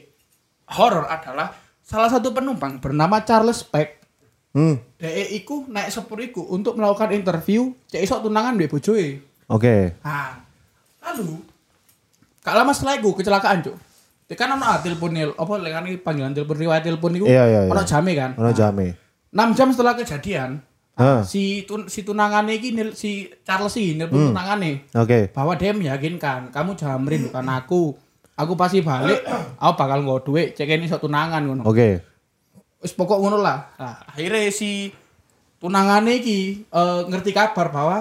horor 0.72 1.06
adalah 1.06 1.50
salah 1.80 2.08
satu 2.08 2.30
penumpang 2.30 2.78
bernama 2.78 3.22
Charles 3.22 3.62
Peck. 3.62 4.06
Hmm, 4.52 4.80
Dhek 4.96 5.36
iku 5.36 5.68
naik 5.68 5.90
sepur 5.90 6.16
iku 6.18 6.40
untuk 6.48 6.74
melakukan 6.74 7.12
interview 7.12 7.76
cek 7.86 8.00
iso 8.00 8.16
tunangan 8.18 8.56
mbek 8.56 8.70
bojoe. 8.70 9.20
oke. 9.46 10.00
Nah, 10.00 10.40
lalu 11.04 11.44
gak 12.40 12.56
lama 12.56 12.72
setelah 12.72 12.96
itu 12.96 13.12
kecelakaan, 13.12 13.60
Cuk. 13.62 13.76
Kan 14.34 14.58
ono 14.58 14.66
telepon 14.82 15.14
nil, 15.14 15.30
apa 15.38 15.54
lengane 15.62 16.02
panggilan 16.02 16.34
telepon 16.34 16.58
riwayat 16.58 16.82
telepon 16.82 17.14
iku. 17.14 17.30
Iya, 17.30 17.44
iya, 17.46 17.60
iya. 17.70 17.72
Ono 17.72 17.84
jame 17.86 18.12
kan. 18.18 18.34
Ono 18.42 18.50
jame. 18.50 18.98
6 19.30 19.52
jam 19.54 19.68
setelah 19.70 19.94
kejadian, 20.00 20.64
si 21.28 21.68
tun, 21.68 21.92
si 21.92 22.08
tunangannya 22.08 22.56
iki 22.56 22.72
nil, 22.72 22.96
si 22.96 23.28
Charles 23.44 23.76
Hmm. 23.76 24.00
nelpon 24.00 24.32
tunangannya 24.32 24.88
oke. 24.96 25.36
bahwa 25.36 25.54
dia 25.60 25.76
meyakinkan 25.76 26.56
kamu 26.56 26.80
jangan 26.80 27.04
merindukan 27.04 27.46
aku. 27.52 27.94
Aku 28.36 28.56
pasti 28.56 28.80
balik, 28.84 29.24
aku 29.60 29.74
bakal 29.80 30.04
nggo 30.04 30.24
duit, 30.24 30.56
cek 30.56 30.68
ini 30.68 30.88
sok 30.88 31.08
tunangan 31.08 31.40
ngono. 31.44 31.64
Oke. 31.68 32.00
Wis 32.84 32.92
pokok 32.92 33.20
ngono 33.20 33.40
lah. 33.40 33.76
Nah, 33.80 34.08
akhirnya 34.08 34.52
si 34.52 34.92
tunangannya 35.60 36.20
iki 36.20 36.68
eh, 36.68 37.02
ngerti 37.08 37.32
kabar 37.32 37.72
bahwa 37.72 37.98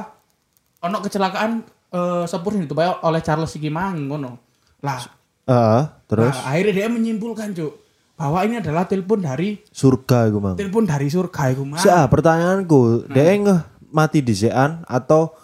ono 0.83 0.97
kecelakaan 1.03 1.63
eh, 1.91 2.25
sepur 2.27 2.55
itu 2.55 2.75
oleh 2.79 3.23
Charles 3.23 3.55
iki 3.55 3.71
mang 3.71 4.07
ngono. 4.11 4.39
Lah, 4.83 5.03
Heeh, 5.45 5.83
terus 6.09 6.33
nah, 6.33 6.49
akhirnya 6.57 6.73
dia 6.73 6.89
menyimpulkan, 6.89 7.53
Cuk, 7.53 7.73
bahwa 8.17 8.41
ini 8.49 8.65
adalah 8.65 8.89
telepon 8.89 9.21
dari 9.21 9.61
surga 9.69 10.33
iku, 10.33 10.39
Mang. 10.41 10.57
telepon 10.57 10.89
dari 10.89 11.09
surga 11.13 11.43
iku 11.53 11.63
mang. 11.69 11.81
Si 11.83 11.93
ah, 11.93 12.09
pertanyaanku, 12.09 13.13
dia 13.13 13.37
ngeh 13.37 13.61
mati 13.93 14.25
disikan 14.25 14.81
atau 14.89 15.37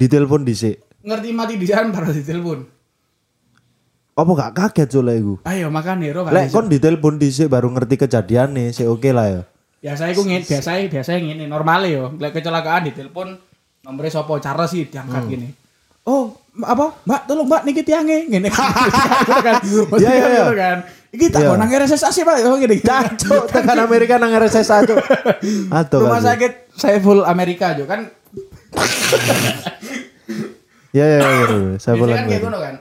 ditelepon 0.00 0.42
dhisik? 0.42 0.80
Ngerti 1.04 1.28
mati 1.36 1.54
di 1.60 1.66
jalan 1.68 1.92
baru 1.92 2.10
ditelepon. 2.10 2.58
Apa 4.12 4.30
gak 4.36 4.52
kaget 4.52 4.88
soalnya 4.92 5.14
iku? 5.20 5.34
Ayo 5.48 5.72
makan 5.72 5.96
Nero 6.04 6.20
Lek 6.28 6.52
kon 6.52 6.68
ditelepon 6.68 7.16
dhisik 7.16 7.48
baru 7.48 7.72
ngerti 7.72 7.96
kejadian 7.96 8.52
nih, 8.52 8.68
sih 8.72 8.84
oke 8.84 9.08
lah 9.12 9.26
ya. 9.28 9.42
biasa 9.82 10.14
iku 10.14 10.22
ngene, 10.22 10.46
biasa 10.46 10.78
biasa 10.86 11.10
ngene 11.18 11.44
normal 11.50 11.80
yo. 11.88 12.12
Lek 12.20 12.36
kecelakaan 12.38 12.92
ditelepon 12.92 13.34
nomornya 13.82 14.12
sapa 14.14 14.38
Charles 14.38 14.70
sih 14.70 14.86
diangkat 14.86 15.22
gini. 15.26 15.48
Oh, 16.06 16.34
apa? 16.60 16.92
Mbak, 17.08 17.20
tolong 17.24 17.48
Mbak 17.48 17.62
niki 17.64 17.80
tiange 17.80 18.28
ngene. 18.28 18.52
kan. 19.46 19.54
Iya, 19.96 20.10
iya, 20.10 20.26
iya. 20.28 20.42
Gitu 20.44 20.54
kan. 20.54 20.78
Iki 21.12 21.26
tak 21.28 21.40
Iya. 21.44 21.56
nang 21.56 21.68
RSSA 21.68 22.08
sih, 22.08 22.24
Pak. 22.24 22.40
Oh, 22.44 22.56
gini. 22.56 22.80
Cuk, 22.80 23.44
tekan 23.48 23.80
Amerika 23.80 24.16
nang 24.16 24.32
RSSA 24.32 24.84
cuk. 24.84 24.96
Aduh. 25.80 26.08
Rumah 26.08 26.20
sakit 26.20 26.72
Saiful 26.72 27.24
Amerika 27.24 27.72
jo 27.72 27.84
kan. 27.84 28.08
Ya 30.92 31.04
ya 31.04 31.18
ya. 31.18 31.20
ya. 31.20 31.46
Saya 31.80 31.96
Biasanya 31.96 32.00
boleh. 32.00 32.16
kan 32.16 32.24
kayak 32.28 32.42
ngono 32.44 32.58
kan. 32.60 32.74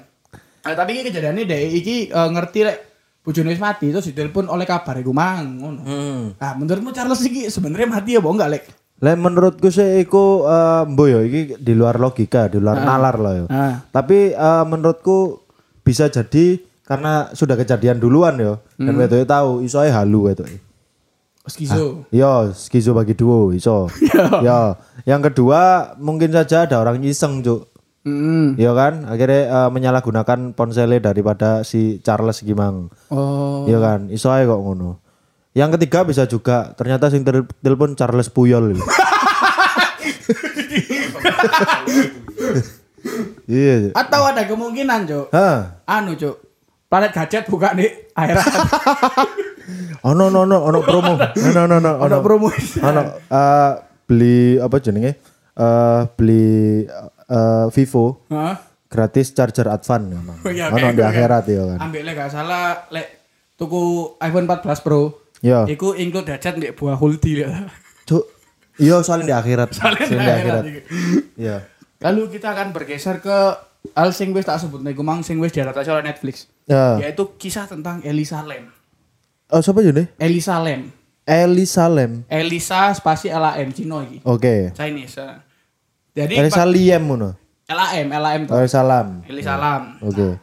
Nah, 0.61 0.73
tapi 0.75 0.89
iki 0.93 1.03
kejadiannya 1.09 1.43
deh 1.43 1.61
iki 1.73 1.95
eh, 2.07 2.29
ngerti 2.31 2.59
lek 2.63 2.77
bojone 3.21 3.53
mati 3.55 3.87
terus 3.93 4.07
ditelepon 4.07 4.47
oleh 4.47 4.63
kabar 4.63 4.95
iku 4.95 5.11
mang 5.11 5.59
ngono. 5.59 5.81
Hmm. 5.83 6.23
Nah, 6.35 6.51
menurutmu 6.55 6.91
Charles 6.91 7.23
iki 7.23 7.47
sebenarnya 7.47 7.87
mati 7.89 8.15
ya 8.15 8.21
bohong 8.21 8.35
enggak, 8.39 8.51
Lek? 8.51 8.63
Lek 9.01 9.17
menurutku 9.17 9.73
sih 9.73 10.05
iku 10.05 10.45
eh, 10.45 10.85
mbo 10.85 11.03
yo 11.09 11.19
iki 11.25 11.57
di 11.57 11.73
luar 11.73 11.97
logika, 11.97 12.45
di 12.45 12.61
luar 12.61 12.85
nalar 12.85 13.17
lah 13.17 13.33
yo. 13.33 13.45
Ah. 13.49 13.81
Tapi 13.89 14.31
eh, 14.31 14.63
menurutku 14.63 15.41
bisa 15.81 16.05
jadi 16.05 16.61
karena 16.85 17.33
sudah 17.33 17.57
kejadian 17.57 17.97
duluan 17.97 18.37
yo. 18.37 18.61
Dan 18.77 18.93
Hmm. 18.93 19.01
wedoke 19.01 19.25
tahu 19.25 19.65
iso 19.65 19.81
ae 19.81 19.89
halu 19.89 20.29
wedoke. 20.29 20.61
Skizo. 21.41 22.05
Yo, 22.13 22.53
skizo 22.53 22.93
bagi 22.93 23.17
duo 23.17 23.49
iso. 23.49 23.89
Yo. 24.45 24.77
Yang 25.09 25.33
kedua 25.33 25.93
mungkin 25.97 26.29
saja 26.29 26.69
ada 26.69 26.77
orang 26.77 27.01
iseng, 27.01 27.41
Cuk. 27.41 27.65
Hmm. 28.05 28.53
Iya 28.53 28.77
kan? 28.77 29.09
Akhirnya 29.09 29.49
eh, 29.49 29.69
menyalahgunakan 29.73 30.53
ponselnya 30.53 31.01
daripada 31.01 31.65
si 31.65 31.97
Charles 32.05 32.45
Gimang. 32.45 32.93
Oh. 33.09 33.65
Iya 33.65 33.81
kan? 33.81 33.99
Iso 34.13 34.29
ae 34.29 34.45
kok 34.45 34.61
ngono. 34.61 35.01
Yang 35.51 35.69
ketiga 35.75 36.07
bisa 36.07 36.23
juga 36.27 36.71
ternyata 36.79 37.11
sing 37.11 37.27
telepon 37.59 37.91
Charles 37.99 38.31
Puyol. 38.31 38.71
iya. 43.51 43.91
Atau 43.91 44.21
ada 44.23 44.47
kemungkinan, 44.47 45.03
Cuk. 45.11 45.27
Anu, 45.83 46.15
Cuk. 46.15 46.35
Planet 46.91 47.11
gadget 47.15 47.47
buka 47.47 47.71
di 47.75 47.87
akhirat. 48.15 48.47
Ono 50.01 50.33
ono 50.33 50.49
ono 50.49 50.57
ono 50.65 50.79
promo. 50.81 51.13
Ono 51.13 51.59
ono 51.63 51.75
ono 51.77 51.91
ono. 52.01 52.17
Promo. 52.25 52.49
Ono 52.81 53.01
eh, 53.29 53.71
beli 54.09 54.57
apa 54.57 54.81
jenenge? 54.81 55.11
Eh 55.53 56.01
beli 56.17 56.81
eh, 56.89 57.65
Vivo 57.69 58.25
gratis 58.91 59.31
charger 59.31 59.71
Advan 59.71 60.09
memang. 60.09 60.41
Oh, 60.43 60.51
iya, 60.51 60.67
Ono 60.73 60.91
di 60.91 61.05
akhirat 61.05 61.45
ya 61.47 61.63
kan. 61.63 61.79
Ambil 61.87 62.01
lek 62.03 62.17
gak 62.17 62.33
salah 62.33 62.89
lek 62.91 63.07
tuku 63.55 64.17
iPhone 64.19 64.49
14 64.49 64.83
Pro. 64.83 65.20
Iya. 65.41 65.65
Iku 65.65 65.93
include 65.93 66.29
gadget 66.29 66.53
di 66.57 66.69
buah 66.69 66.95
huldi 66.95 67.41
ya. 67.41 67.65
Cuk. 68.05 68.25
Iya 68.77 69.01
soalnya 69.01 69.25
di 69.25 69.35
akhirat. 69.35 69.69
Soalnya 69.77 70.05
di 70.05 70.15
akhirat. 70.15 70.63
akhirat. 70.63 70.85
Iya. 71.37 71.57
Lalu 72.01 72.21
kita 72.31 72.49
akan 72.49 72.73
bergeser 72.73 73.21
ke 73.21 73.37
hal 73.93 74.09
sing 74.09 74.33
wis 74.33 74.45
tak 74.45 74.57
sebut 74.57 74.81
nih 74.81 74.93
kumang 74.93 75.21
sing 75.21 75.37
wis 75.37 75.53
diadaptasi 75.53 75.89
oleh 75.91 76.05
Netflix. 76.05 76.49
Ya. 76.65 76.97
Yaitu 76.97 77.37
kisah 77.37 77.65
tentang 77.65 78.01
Elisa 78.01 78.41
Lam. 78.41 78.69
Oh, 79.51 79.59
siapa 79.59 79.83
jadi? 79.83 80.07
Elisa 80.17 80.57
Lam. 80.57 80.89
Eli 81.21 81.69
Salem. 81.69 82.25
Elisa 82.25 82.89
spasi 82.97 83.29
LAM 83.29 83.69
Cino 83.71 84.01
iki. 84.01 84.25
Oke. 84.25 84.73
Chinese. 84.73 85.21
eh. 85.21 85.37
Jadi 86.17 86.33
Eli 86.33 86.49
Saliem 86.49 87.01
ngono. 87.05 87.37
LAM, 87.69 88.07
LAM 88.09 88.41
tuh. 88.49 88.57
Oh, 88.57 88.67
salam. 88.67 89.21
Elisa 89.29 89.55
Lam. 89.55 90.01
Oke. 90.01 90.41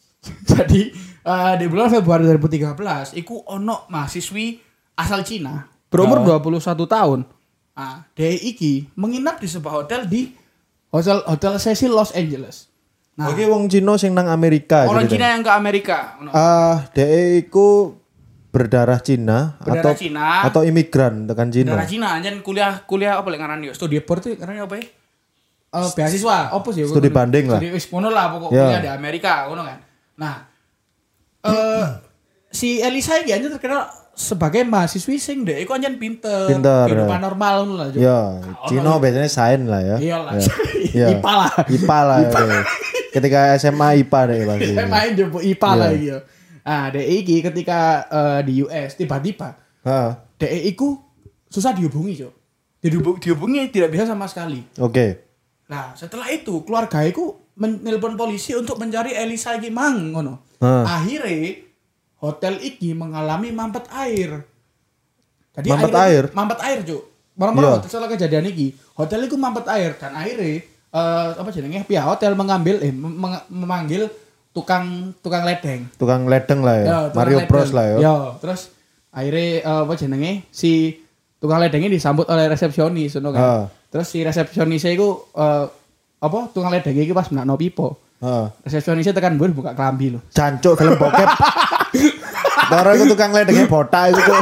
Jadi 0.54 0.94
eh, 1.22 1.54
di 1.56 1.66
bulan 1.66 1.88
Februari 1.88 2.24
2013 2.24 3.16
iku 3.16 3.44
ono 3.46 3.84
mahasiswi 3.86 4.60
asal 4.94 5.20
Cina 5.22 5.64
berumur 5.86 6.22
21 6.22 6.60
tahun. 6.86 7.20
Nah, 7.72 8.04
dia 8.12 8.28
iki 8.28 8.92
menginap 8.94 9.38
di 9.38 9.48
sebuah 9.48 9.72
hotel 9.78 10.04
di 10.04 10.28
hotel 10.88 11.24
hotel 11.24 11.56
Cecil 11.56 11.88
Los 11.88 12.12
Angeles. 12.12 12.68
Nah, 13.16 13.28
Oke, 13.28 13.44
wong 13.44 13.66
Cina 13.66 13.96
sing 13.96 14.12
nang 14.12 14.28
Amerika. 14.28 14.84
orang 14.84 15.04
ceritanya. 15.04 15.12
Cina 15.28 15.34
yang 15.34 15.42
ke 15.42 15.52
Amerika. 15.52 15.98
Ah, 16.30 16.84
dhek 16.92 17.10
iku 17.42 17.96
berdarah 18.50 18.98
Cina 18.98 19.54
Berdarah 19.56 19.80
atau 19.80 19.92
Cina. 19.94 20.26
atau 20.42 20.60
imigran 20.62 21.24
tekan 21.24 21.48
Cina. 21.48 21.72
Darah 21.72 21.86
Cina 21.86 22.06
anjen 22.12 22.40
kuliah 22.40 22.82
kuliah 22.84 23.16
apa 23.16 23.28
lek 23.28 23.38
ngaran 23.38 23.62
yo? 23.62 23.72
Studi 23.72 23.96
abroad 23.96 24.26
ngaran 24.26 24.60
apa 24.60 24.74
ya? 24.76 24.84
Eh 25.70 25.88
beasiswa, 25.94 26.50
apa 26.50 26.68
sih? 26.74 26.82
Studi 26.82 27.08
banding 27.08 27.46
lah. 27.46 27.62
Studi 27.62 27.70
wis 27.70 27.86
ngono 27.86 28.10
lah 28.10 28.34
pokok 28.34 28.50
Ya. 28.50 28.66
kuliah 28.66 28.80
di 28.82 28.90
Amerika, 28.90 29.46
ngono 29.46 29.62
kan. 29.62 29.78
Nah, 30.18 30.34
eh 31.44 31.84
si 32.50 32.82
Elisa 32.82 33.16
iki 33.22 33.30
anjen 33.32 33.54
terkenal 33.54 33.86
sebagai 34.20 34.66
mahasiswi 34.68 35.16
sing 35.16 35.48
dek 35.48 35.64
iku 35.64 35.72
anjen 35.78 35.96
pinter, 35.96 36.44
Pinter, 36.50 36.84
kehidupan 36.84 37.18
ya. 37.18 37.24
normal 37.24 37.56
lah. 37.72 37.86
Cuk. 37.88 38.00
Ya, 38.02 38.20
Cina 38.68 39.00
biasanya 39.00 39.30
sain 39.32 39.64
lah 39.64 39.80
ya. 39.80 39.96
Iya 39.96 40.16
lah. 40.20 40.32
Ya. 40.92 41.06
IPA 41.16 41.32
lah. 41.32 41.50
IPA 41.64 41.98
lah. 42.04 42.18
ya. 42.20 42.30
Ketika 43.16 43.38
SMA 43.56 43.88
IPA 44.04 44.20
deh 44.28 44.38
pasti. 44.50 44.72
Main 44.76 45.10
jopo 45.16 45.38
IPA 45.40 45.70
Iya. 45.72 45.80
lah 45.80 45.90
yo. 45.96 46.18
Ah, 46.60 46.92
iki 46.92 47.40
ketika 47.40 48.04
eh, 48.12 48.40
di 48.44 48.60
US 48.60 49.00
tiba-tiba 49.00 49.56
dek 50.36 50.52
iku 50.68 51.00
susah 51.48 51.72
dihubungi, 51.72 52.20
Cuk. 52.20 52.32
Dihubungi, 52.80 53.18
dihubungi 53.24 53.60
tidak 53.72 53.92
bisa 53.92 54.04
sama 54.04 54.28
sekali. 54.28 54.60
Oke. 54.76 55.32
Nah, 55.70 55.94
setelah 55.96 56.28
itu 56.28 56.60
keluarga 56.66 57.00
iku 57.06 57.49
menelpon 57.60 58.16
polisi 58.16 58.56
untuk 58.56 58.80
mencari 58.80 59.12
Elisa 59.12 59.52
iki 59.54 59.68
mang 59.68 60.10
ngono. 60.10 60.56
Hah. 60.58 60.98
Akhirnya 60.98 61.60
hotel 62.18 62.56
iki 62.58 62.92
mengalami 62.92 63.52
mampet 63.52 63.84
air. 63.92 64.44
Jadi 65.50 65.66
Mampet 65.68 65.94
air? 65.98 66.24
Mampet 66.32 66.60
air, 66.62 66.78
Cuk. 66.82 67.02
Malam-malam 67.36 67.80
Iya. 67.80 67.88
setelah 67.88 68.08
kejadian 68.08 68.46
iki, 68.46 68.72
hotel 68.94 69.24
iku 69.24 69.36
mampet 69.36 69.66
air 69.68 69.96
dan 69.96 70.12
akhirnya 70.12 70.60
eh 70.90 71.28
apa 71.32 71.48
jenenge 71.50 71.86
pihak 71.86 72.02
hotel 72.02 72.34
mengambil 72.34 72.82
eh 72.82 72.90
mem- 72.90 73.46
memanggil 73.48 74.10
tukang 74.50 75.14
tukang 75.20 75.46
ledeng. 75.46 75.86
Tukang 75.96 76.26
ledeng 76.26 76.60
lah 76.60 76.76
ya. 76.76 76.84
Ya, 76.84 76.98
tukang 77.08 77.16
Mario 77.16 77.38
ledeng. 77.40 77.50
Bros 77.50 77.70
lah 77.70 77.84
ya. 77.86 77.96
Ya, 77.98 78.14
terus 78.38 78.60
akhirnya 79.08 79.46
eh, 79.62 79.80
apa 79.86 79.94
jenenge 79.94 80.32
si 80.50 81.00
tukang 81.38 81.58
ledengnya 81.58 81.88
disambut 81.88 82.26
oleh 82.28 82.46
resepsionis 82.46 83.16
ngono 83.16 83.30
kan. 83.32 83.40
Ah. 83.40 83.64
Terus 83.88 84.06
si 84.06 84.18
resepsionisnya 84.20 84.92
itu 84.92 85.08
eh, 85.32 85.64
apa 86.20 86.38
tukang 86.52 86.68
ledengnya 86.68 87.02
iki 87.08 87.16
pas 87.16 87.32
menakno 87.32 87.56
pipo. 87.56 87.96
Heeh. 88.20 88.46
Resepsionisnya 88.68 89.16
tekan 89.16 89.40
bur 89.40 89.48
buka 89.56 89.72
kelambi 89.72 90.12
lho. 90.12 90.20
Jancuk 90.28 90.76
film 90.76 91.00
bokep. 91.00 91.28
Orang 92.70 92.94
itu 93.00 93.06
tukang 93.08 93.32
ledengnya 93.32 93.64
botak 93.64 94.12
itu 94.12 94.20
Cuk. 94.20 94.40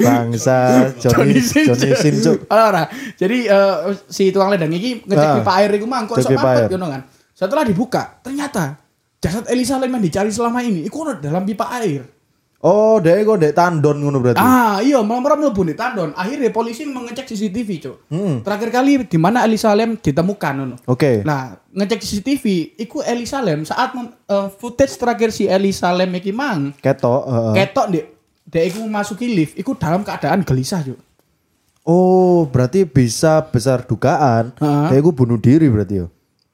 Bangsa 0.00 0.90
Johnny 0.96 1.36
Johnny 1.38 1.92
Sin 1.92 2.16
Cuk. 2.24 2.48
Ora, 2.48 2.64
ora. 2.72 2.82
Jadi 3.14 3.44
eh, 3.44 3.76
si 4.08 4.32
tukang 4.32 4.48
ledeng 4.48 4.72
iki 4.72 5.04
ngecek 5.04 5.44
pipa 5.44 5.52
air 5.60 5.70
iku 5.76 5.86
mang 5.86 6.08
kok 6.08 6.16
Cek 6.16 6.32
sok 6.32 6.40
mampet 6.40 6.72
ngono 6.72 6.86
kan. 6.88 7.02
Setelah 7.36 7.64
dibuka, 7.68 8.16
ternyata 8.24 8.80
jasad 9.20 9.44
Elisa 9.52 9.76
Lam 9.76 9.92
yang 9.92 10.00
dicari 10.00 10.32
selama 10.32 10.64
ini 10.64 10.88
iku 10.88 11.04
ono 11.04 11.20
dalam 11.20 11.44
pipa 11.44 11.68
air. 11.76 12.15
Oh, 12.56 12.96
dek 12.98 13.28
kok 13.28 13.36
dek 13.36 13.52
tandon 13.52 14.00
ngono 14.00 14.16
berarti. 14.16 14.40
Ah, 14.40 14.80
iya, 14.80 15.04
malam-malam 15.04 15.44
mlebu 15.44 15.62
di 15.68 15.76
tandon. 15.76 16.16
Akhirnya 16.16 16.48
polisi 16.48 16.88
mengecek 16.88 17.28
CCTV, 17.28 17.70
Cuk. 17.78 17.96
Hmm. 18.08 18.40
Terakhir 18.40 18.72
kali 18.72 18.92
di 19.04 19.18
mana 19.20 19.44
Elisa 19.44 19.76
Lam 19.76 20.00
ditemukan 20.00 20.52
ngono. 20.56 20.76
Oke. 20.88 21.20
Nah, 21.20 21.60
ngecek 21.70 22.00
CCTV, 22.00 22.44
iku 22.80 23.04
Elisa 23.04 23.44
Lam 23.44 23.62
saat 23.62 23.92
eh, 23.92 24.48
footage 24.56 24.96
terakhir 24.96 25.30
si 25.30 25.44
Elisa 25.44 25.92
Lam 25.92 26.10
iki 26.16 26.32
mang 26.32 26.72
Ketok, 26.80 27.22
heeh. 27.28 27.52
ketok 27.60 27.86
dek 27.92 28.04
dek 28.48 28.64
iku 28.72 28.78
memasuki 28.88 29.26
lift, 29.28 29.54
iku 29.54 29.76
dalam 29.76 30.00
keadaan 30.00 30.40
gelisah, 30.40 30.80
Cuk. 30.80 30.98
Oh, 31.86 32.48
berarti 32.50 32.82
bisa 32.82 33.46
besar 33.46 33.84
dugaan. 33.84 34.50
Heeh. 34.58 34.86
Dek 34.90 34.98
iku 34.98 35.12
bunuh 35.12 35.38
diri 35.38 35.68
berarti 35.68 36.02
ya. 36.02 36.06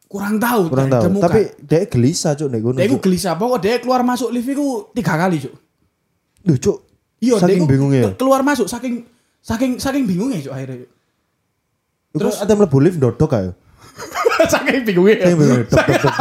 Kurang 0.05 0.37
tahu, 0.37 0.69
Kurang 0.69 0.93
tahu. 0.93 1.03
ditemukan. 1.09 1.25
Tapi 1.25 1.41
dek 1.57 1.85
gelisah 1.89 2.37
cuk 2.37 2.53
nek 2.53 2.61
ngono. 2.61 2.77
Dia 2.77 2.85
iku 2.85 3.01
Cuk. 3.01 3.05
gelisah, 3.09 3.33
pokok 3.33 3.59
dia 3.63 3.81
keluar 3.81 4.05
masuk 4.05 4.29
lift 4.29 4.45
iku 4.45 4.93
tiga 4.93 5.17
kali, 5.17 5.41
Cuk. 5.41 5.55
Duh, 6.43 6.57
cuk. 6.57 6.79
Iya, 7.19 7.39
saking 7.39 7.59
iku 7.59 7.67
bingungnya. 7.67 8.01
ya? 8.01 8.07
ke- 8.11 8.19
Keluar 8.19 8.43
masuk 8.43 8.67
saking 8.67 9.07
saking 9.39 9.79
saking 9.79 10.05
bingungnya, 10.05 10.39
Cuk, 10.41 10.53
akhirnya. 10.53 10.87
Cuk. 12.11 12.19
Terus 12.19 12.35
ada 12.39 12.53
mlebu 12.53 12.79
lift 12.79 12.99
dodok 12.99 13.31
ayo. 13.33 13.53
saking 14.53 14.83
bingungnya. 14.83 15.23
Saking 15.23 15.39
bingungnya. 15.39 15.67
Dok 15.67 15.83
dok 15.83 15.99
dok. 16.03 16.15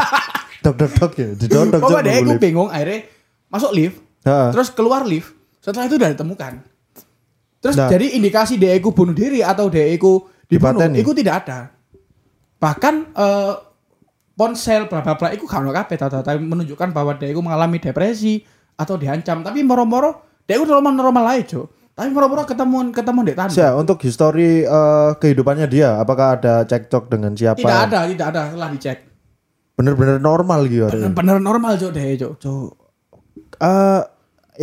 Dok 0.61 0.75
dok 0.77 0.91
dok 0.93 1.11
ya. 1.15 1.27
Didodok 1.33 1.79
cuk. 1.79 1.89
Pokoknya 1.89 2.21
lift. 2.21 2.37
bingung, 2.39 2.69
akhirnya 2.69 2.99
masuk 3.47 3.71
lift, 3.73 3.97
Heeh. 4.21 4.49
terus 4.51 4.69
keluar 4.69 5.01
lift, 5.03 5.33
setelah 5.57 5.85
itu 5.85 5.97
udah 5.97 6.09
ditemukan. 6.09 6.53
Terus 7.57 7.75
Nah. 7.75 7.89
jadi 7.89 8.15
indikasi 8.15 8.55
dia 8.55 8.71
iku 8.71 8.89
bunuh 8.89 9.11
diri 9.11 9.41
atau 9.41 9.67
dia 9.67 9.85
iku 9.85 10.25
dibunuh, 10.45 10.81
Dipateni. 10.81 10.97
iku 10.97 11.11
tidak 11.11 11.45
ada. 11.45 11.59
Bahkan 12.57 12.93
eh, 13.11 13.53
ponsel 14.31 14.85
bla 14.85 15.01
bla 15.01 15.13
bla 15.13 15.29
iku 15.29 15.45
gak 15.45 15.59
ono 15.59 15.69
kabeh 15.69 15.97
menunjukkan 16.39 16.89
bahwa 16.89 17.13
dia 17.13 17.29
iku 17.29 17.41
mengalami 17.41 17.77
depresi 17.77 18.41
atau 18.81 18.97
diancam, 18.97 19.45
tapi 19.45 19.61
moro-moro 19.61 20.41
dia 20.49 20.57
iku 20.57 20.65
normal-normal 20.65 21.37
aja, 21.37 21.55
Cuk. 21.55 21.67
Tapi 21.93 22.09
moro-moro 22.09 22.43
ketemu 22.49 22.89
ketemu 22.89 23.19
di 23.29 23.33
tanah. 23.37 23.53
Sia, 23.53 23.69
untuk 23.77 24.01
history 24.01 24.65
eh, 24.65 25.11
kehidupannya 25.21 25.67
dia, 25.69 26.01
apakah 26.01 26.41
ada 26.41 26.65
cekcok 26.65 27.13
dengan 27.13 27.37
siapa? 27.37 27.61
Tidak 27.61 27.79
ada, 27.87 27.99
tidak 28.09 28.27
ada, 28.33 28.41
setelah 28.49 28.69
dicek. 28.73 28.97
Bener-bener 29.77 30.17
normal 30.17 30.65
gitu. 30.65 30.89
hari 30.89 30.97
ini. 31.05 31.13
Bener 31.13 31.37
normal, 31.37 31.77
Cuk, 31.77 31.91
dia, 31.93 32.17
Cuk. 32.17 32.33
Cuk. 32.41 32.69
Eh, 33.61 34.01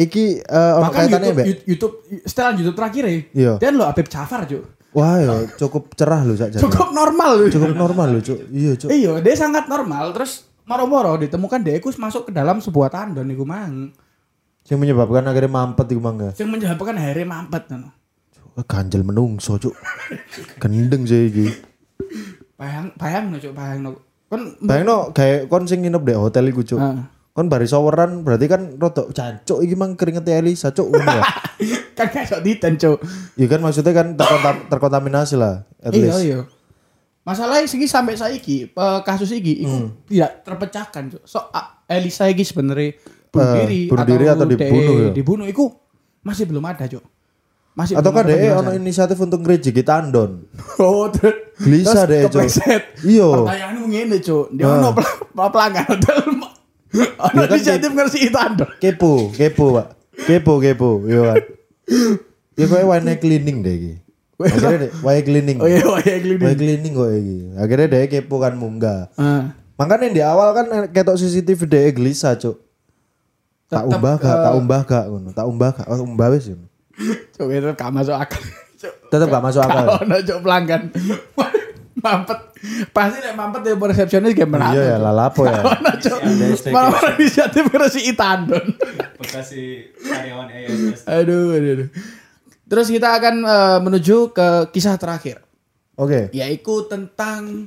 iki 0.03 0.43
ono 0.51 0.91
Bahkan 0.91 0.99
kaitannya, 1.07 1.31
YouTube? 1.31 1.47
YouTube, 1.47 1.63
YouTube, 1.71 1.95
setelan 2.27 2.55
YouTube 2.59 2.77
terakhir 2.77 3.03
ya. 3.07 3.13
Iya. 3.31 3.53
Dan 3.63 3.73
lo 3.79 3.85
Habib 3.87 4.09
Jafar, 4.11 4.43
Cuk. 4.45 4.65
Wah, 4.97 5.21
ya 5.21 5.45
cukup 5.61 5.93
cerah 5.95 6.25
loh 6.25 6.35
sakjane. 6.35 6.65
Cukup 6.65 6.91
normal. 6.97 7.47
Cuk. 7.47 7.61
Cukup 7.61 7.77
normal 7.77 8.09
loh, 8.19 8.23
Cuk. 8.25 8.41
Iya, 8.51 8.73
Cuk. 8.75 8.89
Iya, 8.89 9.13
dia 9.23 9.35
sangat 9.37 9.69
normal. 9.69 10.11
Terus 10.17 10.49
moro-moro 10.65 11.17
ditemukan 11.21 11.61
dia 11.61 11.79
masuk 11.81 12.29
ke 12.29 12.33
dalam 12.33 12.59
sebuah 12.59 12.89
tandon 12.89 13.29
iku 13.29 13.45
mang. 13.45 13.93
Yang 14.69 14.79
menyebabkan 14.79 15.25
akhirnya 15.25 15.49
mampet 15.49 15.87
iku 15.89 16.01
mangga. 16.01 16.29
Yang 16.37 16.51
menyebabkan 16.51 16.95
akhirnya 16.95 17.27
mampet 17.27 17.63
ngono. 17.69 17.89
Ganjel 18.67 19.03
menungso, 19.03 19.55
Cuk. 19.57 19.75
Gendeng 20.59 21.07
sih 21.07 21.31
iki. 21.31 21.47
Bayang 22.55 22.91
bayang 22.95 23.31
no, 23.31 23.39
Cuk, 23.39 23.55
bayang 23.55 23.81
no. 23.81 23.91
Kon 24.29 24.59
Bayangno 24.61 25.15
kayak 25.15 25.47
kon 25.47 25.65
sing 25.65 25.81
nginep 25.81 26.03
di 26.03 26.13
hotel 26.13 26.51
iku, 26.51 26.61
Cuk. 26.61 26.77
Ah. 26.77 27.07
Kon 27.31 27.47
bari 27.47 27.65
showeran 27.65 28.27
berarti 28.27 28.45
kan 28.45 28.75
rodok 28.75 29.15
cancuk 29.15 29.63
iki 29.63 29.73
mang 29.73 29.95
keringet 29.95 30.27
Elisa, 30.27 30.69
Cuk. 30.69 30.91
Ya. 30.93 31.23
kan 31.97 32.11
gak 32.11 32.27
iso 32.27 32.43
diten, 32.43 32.75
Cuk. 32.77 32.99
Iya 33.39 33.47
kan 33.47 33.61
maksudnya 33.63 33.95
kan 33.95 34.07
terkontam- 34.15 34.67
terkontaminasi 34.69 35.39
lah 35.39 35.63
at 35.79 35.95
Iya, 35.95 36.15
iya. 36.19 36.39
Masalahnya 37.23 37.65
segi 37.65 37.87
sampai 37.87 38.17
saiki 38.17 38.73
kasus 39.05 39.31
iki 39.31 39.63
iku 39.63 39.71
Hmm. 39.87 39.91
tidak 40.05 40.43
terpecahkan, 40.43 41.03
Cuk. 41.09 41.23
So 41.25 41.47
a- 41.49 41.87
Elisa 41.87 42.27
iki 42.27 42.43
sebenarnya 42.43 42.99
bunuh 43.29 43.45
Eh, 43.45 43.55
diri 43.63 43.81
bunuh 43.87 44.07
diri 44.07 44.25
atau 44.27 44.45
DE 44.45 44.57
dibunuh 44.57 44.95
ya? 44.99 45.11
Dibunuh 45.13 45.47
iku 45.47 45.65
masih 46.21 46.45
belum 46.45 46.65
ada, 46.65 46.85
Cuk. 46.85 47.05
Masih 47.73 47.95
Atau 47.95 48.11
kan 48.11 48.27
deh 48.27 48.35
ono 48.51 48.75
inisiatif 48.75 49.15
untuk 49.17 49.39
ngerejeki 49.41 49.83
tandon. 49.83 50.45
Oh, 50.83 51.07
Gelisah 51.59 52.07
deh, 52.07 52.27
kepleset. 52.27 52.99
Iya. 53.03 53.27
Pertanyaanmu 53.29 53.87
ngene, 53.87 54.17
Cuk. 54.19 54.51
Dia 54.51 54.67
Ah. 54.67 54.75
ono 54.77 54.89
pel- 54.93 55.19
pel- 55.29 55.51
pelanggan 55.51 55.85
hotel. 55.87 56.17
Ono 56.19 57.41
kan, 57.45 57.55
inisiatif 57.55 57.91
ngersi 57.91 58.31
tandon. 58.31 58.71
Kepo, 58.79 59.31
kepo, 59.31 59.79
Pak. 59.79 59.87
Kepo, 60.19 60.53
kepo. 60.59 60.91
Yo 61.05 61.23
kan. 61.27 61.39
Ya 62.59 62.65
kowe 62.67 62.83
wine 62.91 63.15
cleaning 63.17 63.63
deh 63.63 63.75
iki. 63.75 63.95
Akhirnya 64.43 64.79
deh, 64.87 64.91
wine 64.99 65.23
cleaning. 65.23 65.59
Oh 65.59 65.67
iya, 65.67 65.83
iya 66.03 66.19
klinik. 66.19 66.43
Wine 66.43 66.59
cleaning 66.59 66.93
kok 66.93 67.11
iki. 67.13 67.39
Akhirnya 67.55 67.87
deh 67.87 68.03
kepo 68.09 68.35
kan 68.39 68.55
munggah. 68.55 69.11
Ah. 69.15 69.55
Makanya 69.79 70.11
di 70.11 70.23
awal 70.23 70.51
kan 70.51 70.67
ketok 70.91 71.15
CCTV 71.15 71.61
deh 71.65 71.85
gelisah, 71.93 72.35
Cuk. 72.35 72.59
Tak 73.69 73.85
umbah 73.85 74.15
gak, 74.17 74.33
eh, 74.33 74.45
tak 74.49 74.55
umbah 74.57 74.81
gak 74.89 75.05
ngono. 75.13 75.31
Tak 75.37 75.47
umbah 75.47 75.71
gak, 75.77 75.87
oh, 75.93 76.01
umbah 76.01 76.29
wis 76.33 76.49
ngono. 76.49 76.67
Cuk, 77.37 77.49
itu 77.53 77.69
gak 77.77 77.91
masuk 77.93 78.17
akal. 78.17 78.43
Tetep 79.13 79.27
gak 79.29 79.45
masuk 79.45 79.61
akal. 79.61 79.85
Kalau 79.85 80.03
ono 80.03 80.17
cuk 80.25 80.39
pelanggan. 80.41 80.83
mampet. 82.05 82.39
Pasti 82.95 83.19
nek 83.21 83.35
mampet 83.35 83.61
ya 83.67 83.75
resepsionis 83.75 84.33
game 84.33 84.51
menato. 84.55 84.79
Iya 84.79 84.85
ya, 84.95 84.97
lalapo 84.97 85.43
ya. 85.45 85.61
Ono 85.61 85.93
cuk. 86.01 86.19
Malah 86.73 87.01
inisiatif 87.19 87.65
ngersi 87.69 88.01
tandon. 88.17 88.67
Bekasi 89.21 89.93
karyawan 90.01 90.49
aduh, 91.05 91.55
aduh, 91.59 91.73
aduh. 91.85 91.89
Terus 92.69 92.87
kita 92.89 93.21
akan 93.21 93.35
eh, 93.45 93.79
menuju 93.85 94.33
ke 94.33 94.73
kisah 94.73 94.97
terakhir. 94.97 95.45
Oke. 95.99 96.31
yaitu 96.31 96.87
tentang 96.87 97.67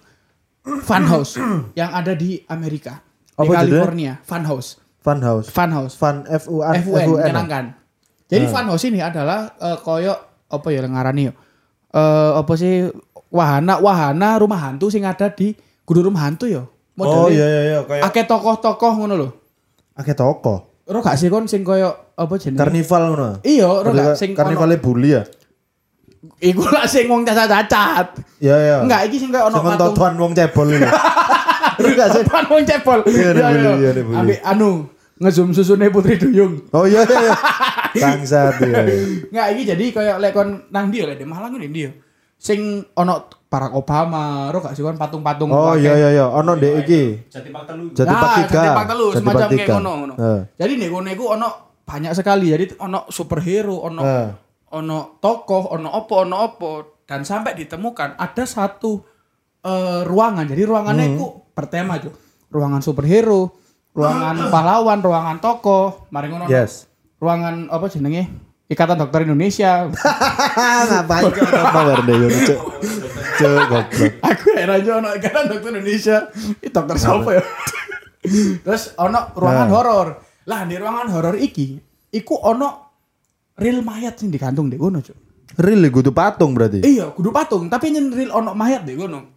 funhouse 0.88 1.36
yang 1.76 1.92
ada 1.92 2.16
di 2.16 2.40
Amerika 2.48 3.04
di 3.36 3.44
Apa? 3.44 3.54
California 3.60 4.24
funhouse 4.24 4.80
Funhouse. 5.02 5.50
funhouse 5.50 5.94
Fun 5.94 6.24
F 6.24 6.46
U 6.46 6.62
N 6.62 6.78
FUN 6.78 7.18
menyenangkan 7.18 7.74
jadi 8.26 8.46
funhouse 8.46 8.86
ini 8.86 9.00
adalah 9.00 9.52
eh, 9.54 9.78
koyo 9.78 10.14
apa 10.48 10.68
ya 10.70 10.82
ngarani 10.82 11.24
yo 11.28 11.34
Eh, 11.92 12.00
apa 12.34 12.56
sih 12.56 12.88
wahana 13.28 13.76
wahana 13.78 14.38
rumah 14.38 14.56
hantu 14.62 14.88
sing 14.88 15.04
ada 15.04 15.28
di 15.28 15.52
guru 15.84 16.08
rumah 16.08 16.24
hantu 16.24 16.48
yo 16.48 16.64
Oh 16.96 17.28
iya 17.28 17.44
iya 17.44 17.62
iya 17.66 17.80
kayak 17.82 18.04
akeh 18.06 18.24
tokoh-tokoh 18.24 18.92
ngono 18.96 19.14
lho 19.18 19.30
akeh 19.94 20.14
toko. 20.14 20.72
ro 20.84 21.00
gak 21.00 21.16
sih 21.16 21.28
kon 21.28 21.44
sing 21.46 21.62
koyo 21.62 21.92
apa 22.14 22.32
jenenge 22.38 22.62
Karnival 22.62 23.02
ngono. 23.10 23.30
iya 23.44 23.68
ro 23.68 23.90
gak 23.90 24.16
sing 24.16 24.32
Karnivalnya 24.32 24.78
bully 24.78 25.12
ya. 25.12 25.24
iku 26.40 26.64
lah 26.64 26.86
sing 26.86 27.06
wong 27.06 27.26
cacat-cacat 27.26 28.22
Iya 28.40 28.56
iya. 28.56 28.76
enggak 28.82 29.02
iki 29.08 29.18
sing 29.18 29.30
koyo 29.30 29.50
ono 29.50 29.56
Sing 29.56 29.66
patung 29.66 29.82
totoan 29.92 30.14
wong 30.16 30.32
cebol 30.32 30.68
iki. 30.70 30.88
Terus 31.82 31.94
gak 31.94 32.10
sih? 32.14 32.24
Pan 32.24 32.46
wong 32.46 32.64
cepol. 32.64 33.00
Iya, 33.06 33.30
Iya, 33.34 33.48
iya. 33.74 33.92
iya, 34.22 34.38
anu 34.46 34.88
ngezoom 35.18 35.52
susune 35.52 35.90
Putri 35.90 36.16
Duyung. 36.16 36.70
Oh 36.72 36.86
iya 36.86 37.02
iya. 37.04 37.18
iya. 37.20 37.34
Bangsat 37.92 38.56
ya. 38.62 38.82
Nggak 39.28 39.48
iki 39.52 39.64
jadi 39.68 39.86
kayak 39.92 40.16
lek 40.18 40.32
kon 40.32 40.50
nang 40.70 40.88
ndi 40.88 41.02
ya, 41.02 41.06
lek 41.06 41.18
di 41.18 41.26
Malang 41.26 41.54
ini 41.56 41.68
ndi 41.68 41.82
ya. 41.84 41.92
Sing 42.38 42.60
ono 42.94 43.16
Barack 43.46 43.76
Obama, 43.76 44.48
ro 44.48 44.64
gak 44.64 44.74
sih 44.74 44.82
kon 44.82 44.96
patung-patung 44.96 45.52
Oh 45.52 45.76
iya 45.76 45.94
iya 45.94 46.10
iya. 46.16 46.26
Ono 46.26 46.56
ndek 46.56 46.74
iki. 46.82 47.28
Jati 47.28 47.50
Pak 47.50 47.64
Telu. 47.66 47.86
Jati 47.92 48.08
Pak 48.08 48.22
Nah, 48.24 48.36
Tiga. 48.40 48.56
Jati 48.56 48.70
Pak 48.72 48.86
Telu, 48.88 49.08
semacam 49.12 49.48
kayak 49.50 49.68
ngono 49.70 49.92
ngono. 49.94 50.14
Jadi 50.56 50.74
nek 50.76 50.90
kono 50.90 51.10
iku 51.10 51.26
ono 51.30 51.48
banyak 51.84 52.12
sekali. 52.16 52.46
Jadi 52.48 52.66
ono 52.80 53.00
superhero, 53.08 53.76
ono 53.84 54.02
ono 54.72 54.98
tokoh, 55.20 55.76
ono 55.76 55.90
opo, 55.92 56.24
ono 56.24 56.36
opo 56.40 56.70
dan 57.04 57.22
sampai 57.22 57.52
ditemukan 57.54 58.16
ada 58.16 58.44
satu 58.48 59.04
eh, 59.62 60.02
ruangan. 60.02 60.48
Jadi 60.48 60.64
ruangannya 60.64 61.06
Hmm. 61.06 61.14
itu 61.14 61.26
bertema 61.62 62.02
tuh. 62.02 62.12
Ruangan 62.50 62.82
superhero, 62.82 63.54
ruangan 63.94 64.36
pahlawan, 64.54 65.00
ruangan 65.00 65.38
tokoh, 65.38 66.10
mari 66.10 66.28
ngono. 66.28 66.50
Yes. 66.50 66.90
Ruangan 67.18 67.70
apa 67.70 67.86
jenenge? 67.88 68.28
Ikatan 68.66 68.96
Dokter 68.98 69.24
Indonesia. 69.24 69.84
Ngapain 69.88 71.28
kok 71.28 71.44
power 71.70 72.00
deh 72.02 72.16
yo 72.16 72.28
cuk. 72.32 72.60
Cuk 73.36 73.52
goblok. 73.68 74.12
Aku 74.24 74.46
heran 74.56 74.80
aja 74.80 74.92
ono 74.98 75.10
Ikatan 75.12 75.44
Dokter 75.48 75.70
Indonesia. 75.72 76.18
Itu 76.58 76.72
dokter 76.72 76.96
siapa 76.96 77.30
ya? 77.36 77.44
Terus 78.66 78.96
ono 78.96 79.36
ruangan 79.36 79.68
Nah. 79.68 79.76
horor. 79.76 80.08
Lah 80.48 80.64
di 80.64 80.80
ruangan 80.80 81.12
horor 81.12 81.36
iki, 81.36 81.76
iku 82.12 82.40
ono 82.40 82.96
real 83.60 83.84
mayat 83.84 84.16
sing 84.16 84.32
digantung 84.32 84.72
di 84.72 84.80
kono, 84.80 85.04
Cuk. 85.04 85.20
Real 85.60 85.84
iku 85.84 86.00
tuh 86.00 86.16
patung 86.16 86.56
berarti. 86.56 86.80
Iya, 86.80 87.12
kudu 87.12 87.30
patung, 87.30 87.68
tapi 87.68 87.92
nyen 87.92 88.08
real 88.08 88.32
ono 88.34 88.56
mayat 88.56 88.88
di 88.88 88.96
kono. 88.96 89.36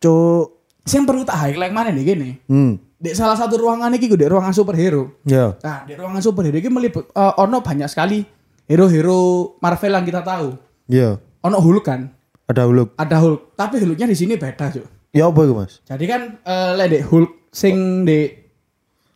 Cuk. 0.00 0.55
Sing 0.86 1.02
perlu 1.02 1.26
tak 1.26 1.36
highlight 1.36 1.74
mana 1.74 1.90
nih 1.90 2.04
gini. 2.06 2.30
Hmm. 2.46 2.78
Di 2.96 3.12
salah 3.12 3.34
satu 3.34 3.58
ruangan 3.58 3.90
iki 3.92 4.06
di 4.08 4.24
ruangan 4.24 4.54
superhero. 4.54 5.20
Ya. 5.26 5.52
Nah, 5.60 5.82
di 5.84 5.92
ruangan 5.92 6.22
superhero 6.22 6.56
iki 6.56 6.70
meliput 6.70 7.10
eh, 7.10 7.32
ono 7.36 7.58
banyak 7.60 7.90
sekali 7.90 8.22
hero-hero 8.64 9.52
Marvel 9.58 9.92
yang 9.92 10.06
kita 10.06 10.22
tahu. 10.22 10.54
Ya. 10.86 11.18
Ono 11.42 11.58
Hulk 11.58 11.84
kan, 11.84 12.10
Ada 12.46 12.66
Hulk. 12.66 12.94
ada 12.94 13.16
Hulk, 13.18 13.54
tapi 13.54 13.78
Hulknya 13.78 14.06
di 14.06 14.16
sini 14.18 14.34
beda, 14.34 14.70
Cuk. 14.70 14.86
Ya 15.10 15.26
apa 15.26 15.42
Mas? 15.48 15.82
Jadi 15.82 16.04
kan 16.06 16.38
eh 16.42 16.70
lek 16.74 16.86
dek 16.90 17.02
Hulk 17.06 17.30
sing 17.50 17.74
di 18.02 18.28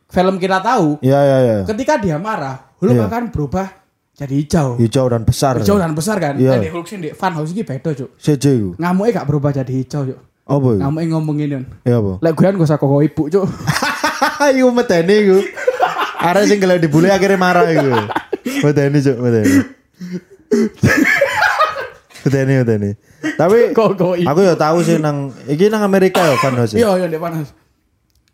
film 0.08 0.40
kita 0.40 0.58
tahu 0.58 0.98
Iya 1.04 1.18
iya 1.22 1.38
iya. 1.38 1.56
ketika 1.68 2.00
dia 2.00 2.16
marah 2.18 2.72
Hulk 2.80 2.96
Iya. 2.96 3.04
akan 3.06 3.22
berubah 3.30 3.66
jadi 4.14 4.34
hijau. 4.36 4.68
Hijau 4.76 5.06
dan 5.08 5.22
besar. 5.24 5.56
Hijau 5.56 5.76
dan 5.76 5.92
besar 5.92 6.16
kan. 6.20 6.34
Iya. 6.36 6.56
Iya. 6.56 6.70
Hulk 6.70 6.86
sing 6.86 7.00
di 7.00 7.10
Funhouse 7.12 7.52
iki 7.52 7.62
beda. 7.64 7.90
CJ 7.96 8.44
iku. 8.52 8.70
Ngamuknya 8.76 9.10
gak 9.22 9.26
berubah 9.28 9.50
jadi 9.50 9.72
hijau, 9.72 10.02
Cuk. 10.06 10.18
Apa 10.50 10.66
iku? 10.66 10.80
Ngamuknya 10.82 11.06
ngomong 11.14 11.36
ini. 11.38 11.58
Ya 11.86 11.96
apa? 11.96 12.18
Lek 12.18 12.32
gue 12.34 12.42
gak 12.50 12.66
usah 12.66 12.74
koko 12.74 12.98
ibu, 13.00 13.30
Cuk. 13.30 13.46
Iku 14.58 14.68
medeni 14.74 15.14
iku. 15.22 15.38
Arek 16.18 16.44
sing 16.44 16.58
gelek 16.58 16.82
dibully 16.82 17.08
akhirnya 17.08 17.38
marah 17.38 17.64
iku. 17.64 17.86
Medeni 18.60 18.98
cuk, 18.98 19.16
medeni. 19.16 19.56
Medeni 22.20 22.52
medeni. 22.60 22.90
Tapi 23.36 23.72
Koko 23.72 24.12
ibu. 24.16 24.28
aku 24.28 24.40
ya 24.44 24.52
tahu 24.56 24.84
sih 24.84 25.00
nang 25.00 25.32
iki 25.46 25.72
nang 25.72 25.80
Amerika 25.80 26.20
ya 26.20 26.36
Van 26.36 26.56
Hose. 26.56 26.76
Iya, 26.76 26.90
iya 26.98 27.06
di 27.06 27.16
Funhouse. 27.16 27.52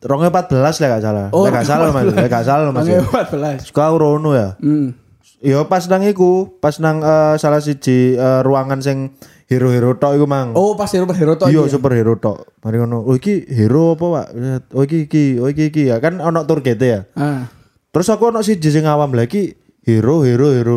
Rongnya 0.02 0.30
14 0.30 0.58
lah 0.82 0.88
gak 0.98 1.02
salah. 1.02 1.26
Lek 1.30 1.50
gak 1.52 1.66
salah 1.66 1.88
Mas, 1.90 2.04
gak 2.10 2.44
salah 2.46 2.70
Mas. 2.70 2.86
ya. 2.86 3.02
14. 3.02 3.66
Suka 3.66 3.90
rono 3.90 4.34
ya. 4.34 4.54
Hmm. 4.58 4.94
Yo 5.38 5.66
pas 5.66 5.84
nang 5.86 6.02
iku, 6.02 6.58
pas 6.58 6.78
nang 6.78 7.02
eh, 7.02 7.34
salah 7.36 7.60
siji 7.60 8.14
eh, 8.14 8.40
ruangan 8.42 8.80
sing 8.82 9.14
hero-hero 9.46 9.94
tok 9.98 10.18
iku 10.18 10.26
mang. 10.26 10.52
Oh, 10.54 10.74
pas 10.74 10.90
hero 10.90 11.06
hero 11.10 11.38
to 11.38 11.46
Iya 11.46 11.66
iya. 11.66 11.70
superhero 11.70 12.18
tok. 12.18 12.46
Mari 12.62 12.82
ngono. 12.82 13.06
Oh 13.06 13.14
iki 13.14 13.46
hero 13.46 13.94
apa, 13.94 14.06
Pak? 14.06 14.26
Oh 14.74 14.82
iki 14.82 15.06
iki, 15.06 15.24
oh 15.38 15.48
iki 15.50 15.70
iki 15.70 15.82
ya. 15.90 16.02
Kan 16.02 16.18
ono 16.18 16.42
targete 16.46 16.86
ya. 16.86 17.00
Ah. 17.14 17.46
Terus 17.94 18.10
aku 18.10 18.34
ono 18.34 18.42
siji 18.42 18.68
sing 18.68 18.84
awam 18.84 19.14
lagi 19.14 19.54
hero 19.86 20.26
hero 20.26 20.50
hero. 20.52 20.76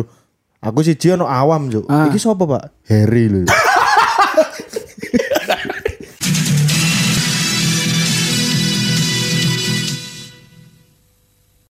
Aku 0.60 0.84
siji 0.84 1.10
ono 1.10 1.24
awam, 1.26 1.72
Cuk. 1.72 1.88
Ah. 1.88 2.08
Iki 2.12 2.18
sapa, 2.20 2.44
Pak? 2.44 2.84
Harry 2.86 3.32
lho. 3.32 3.48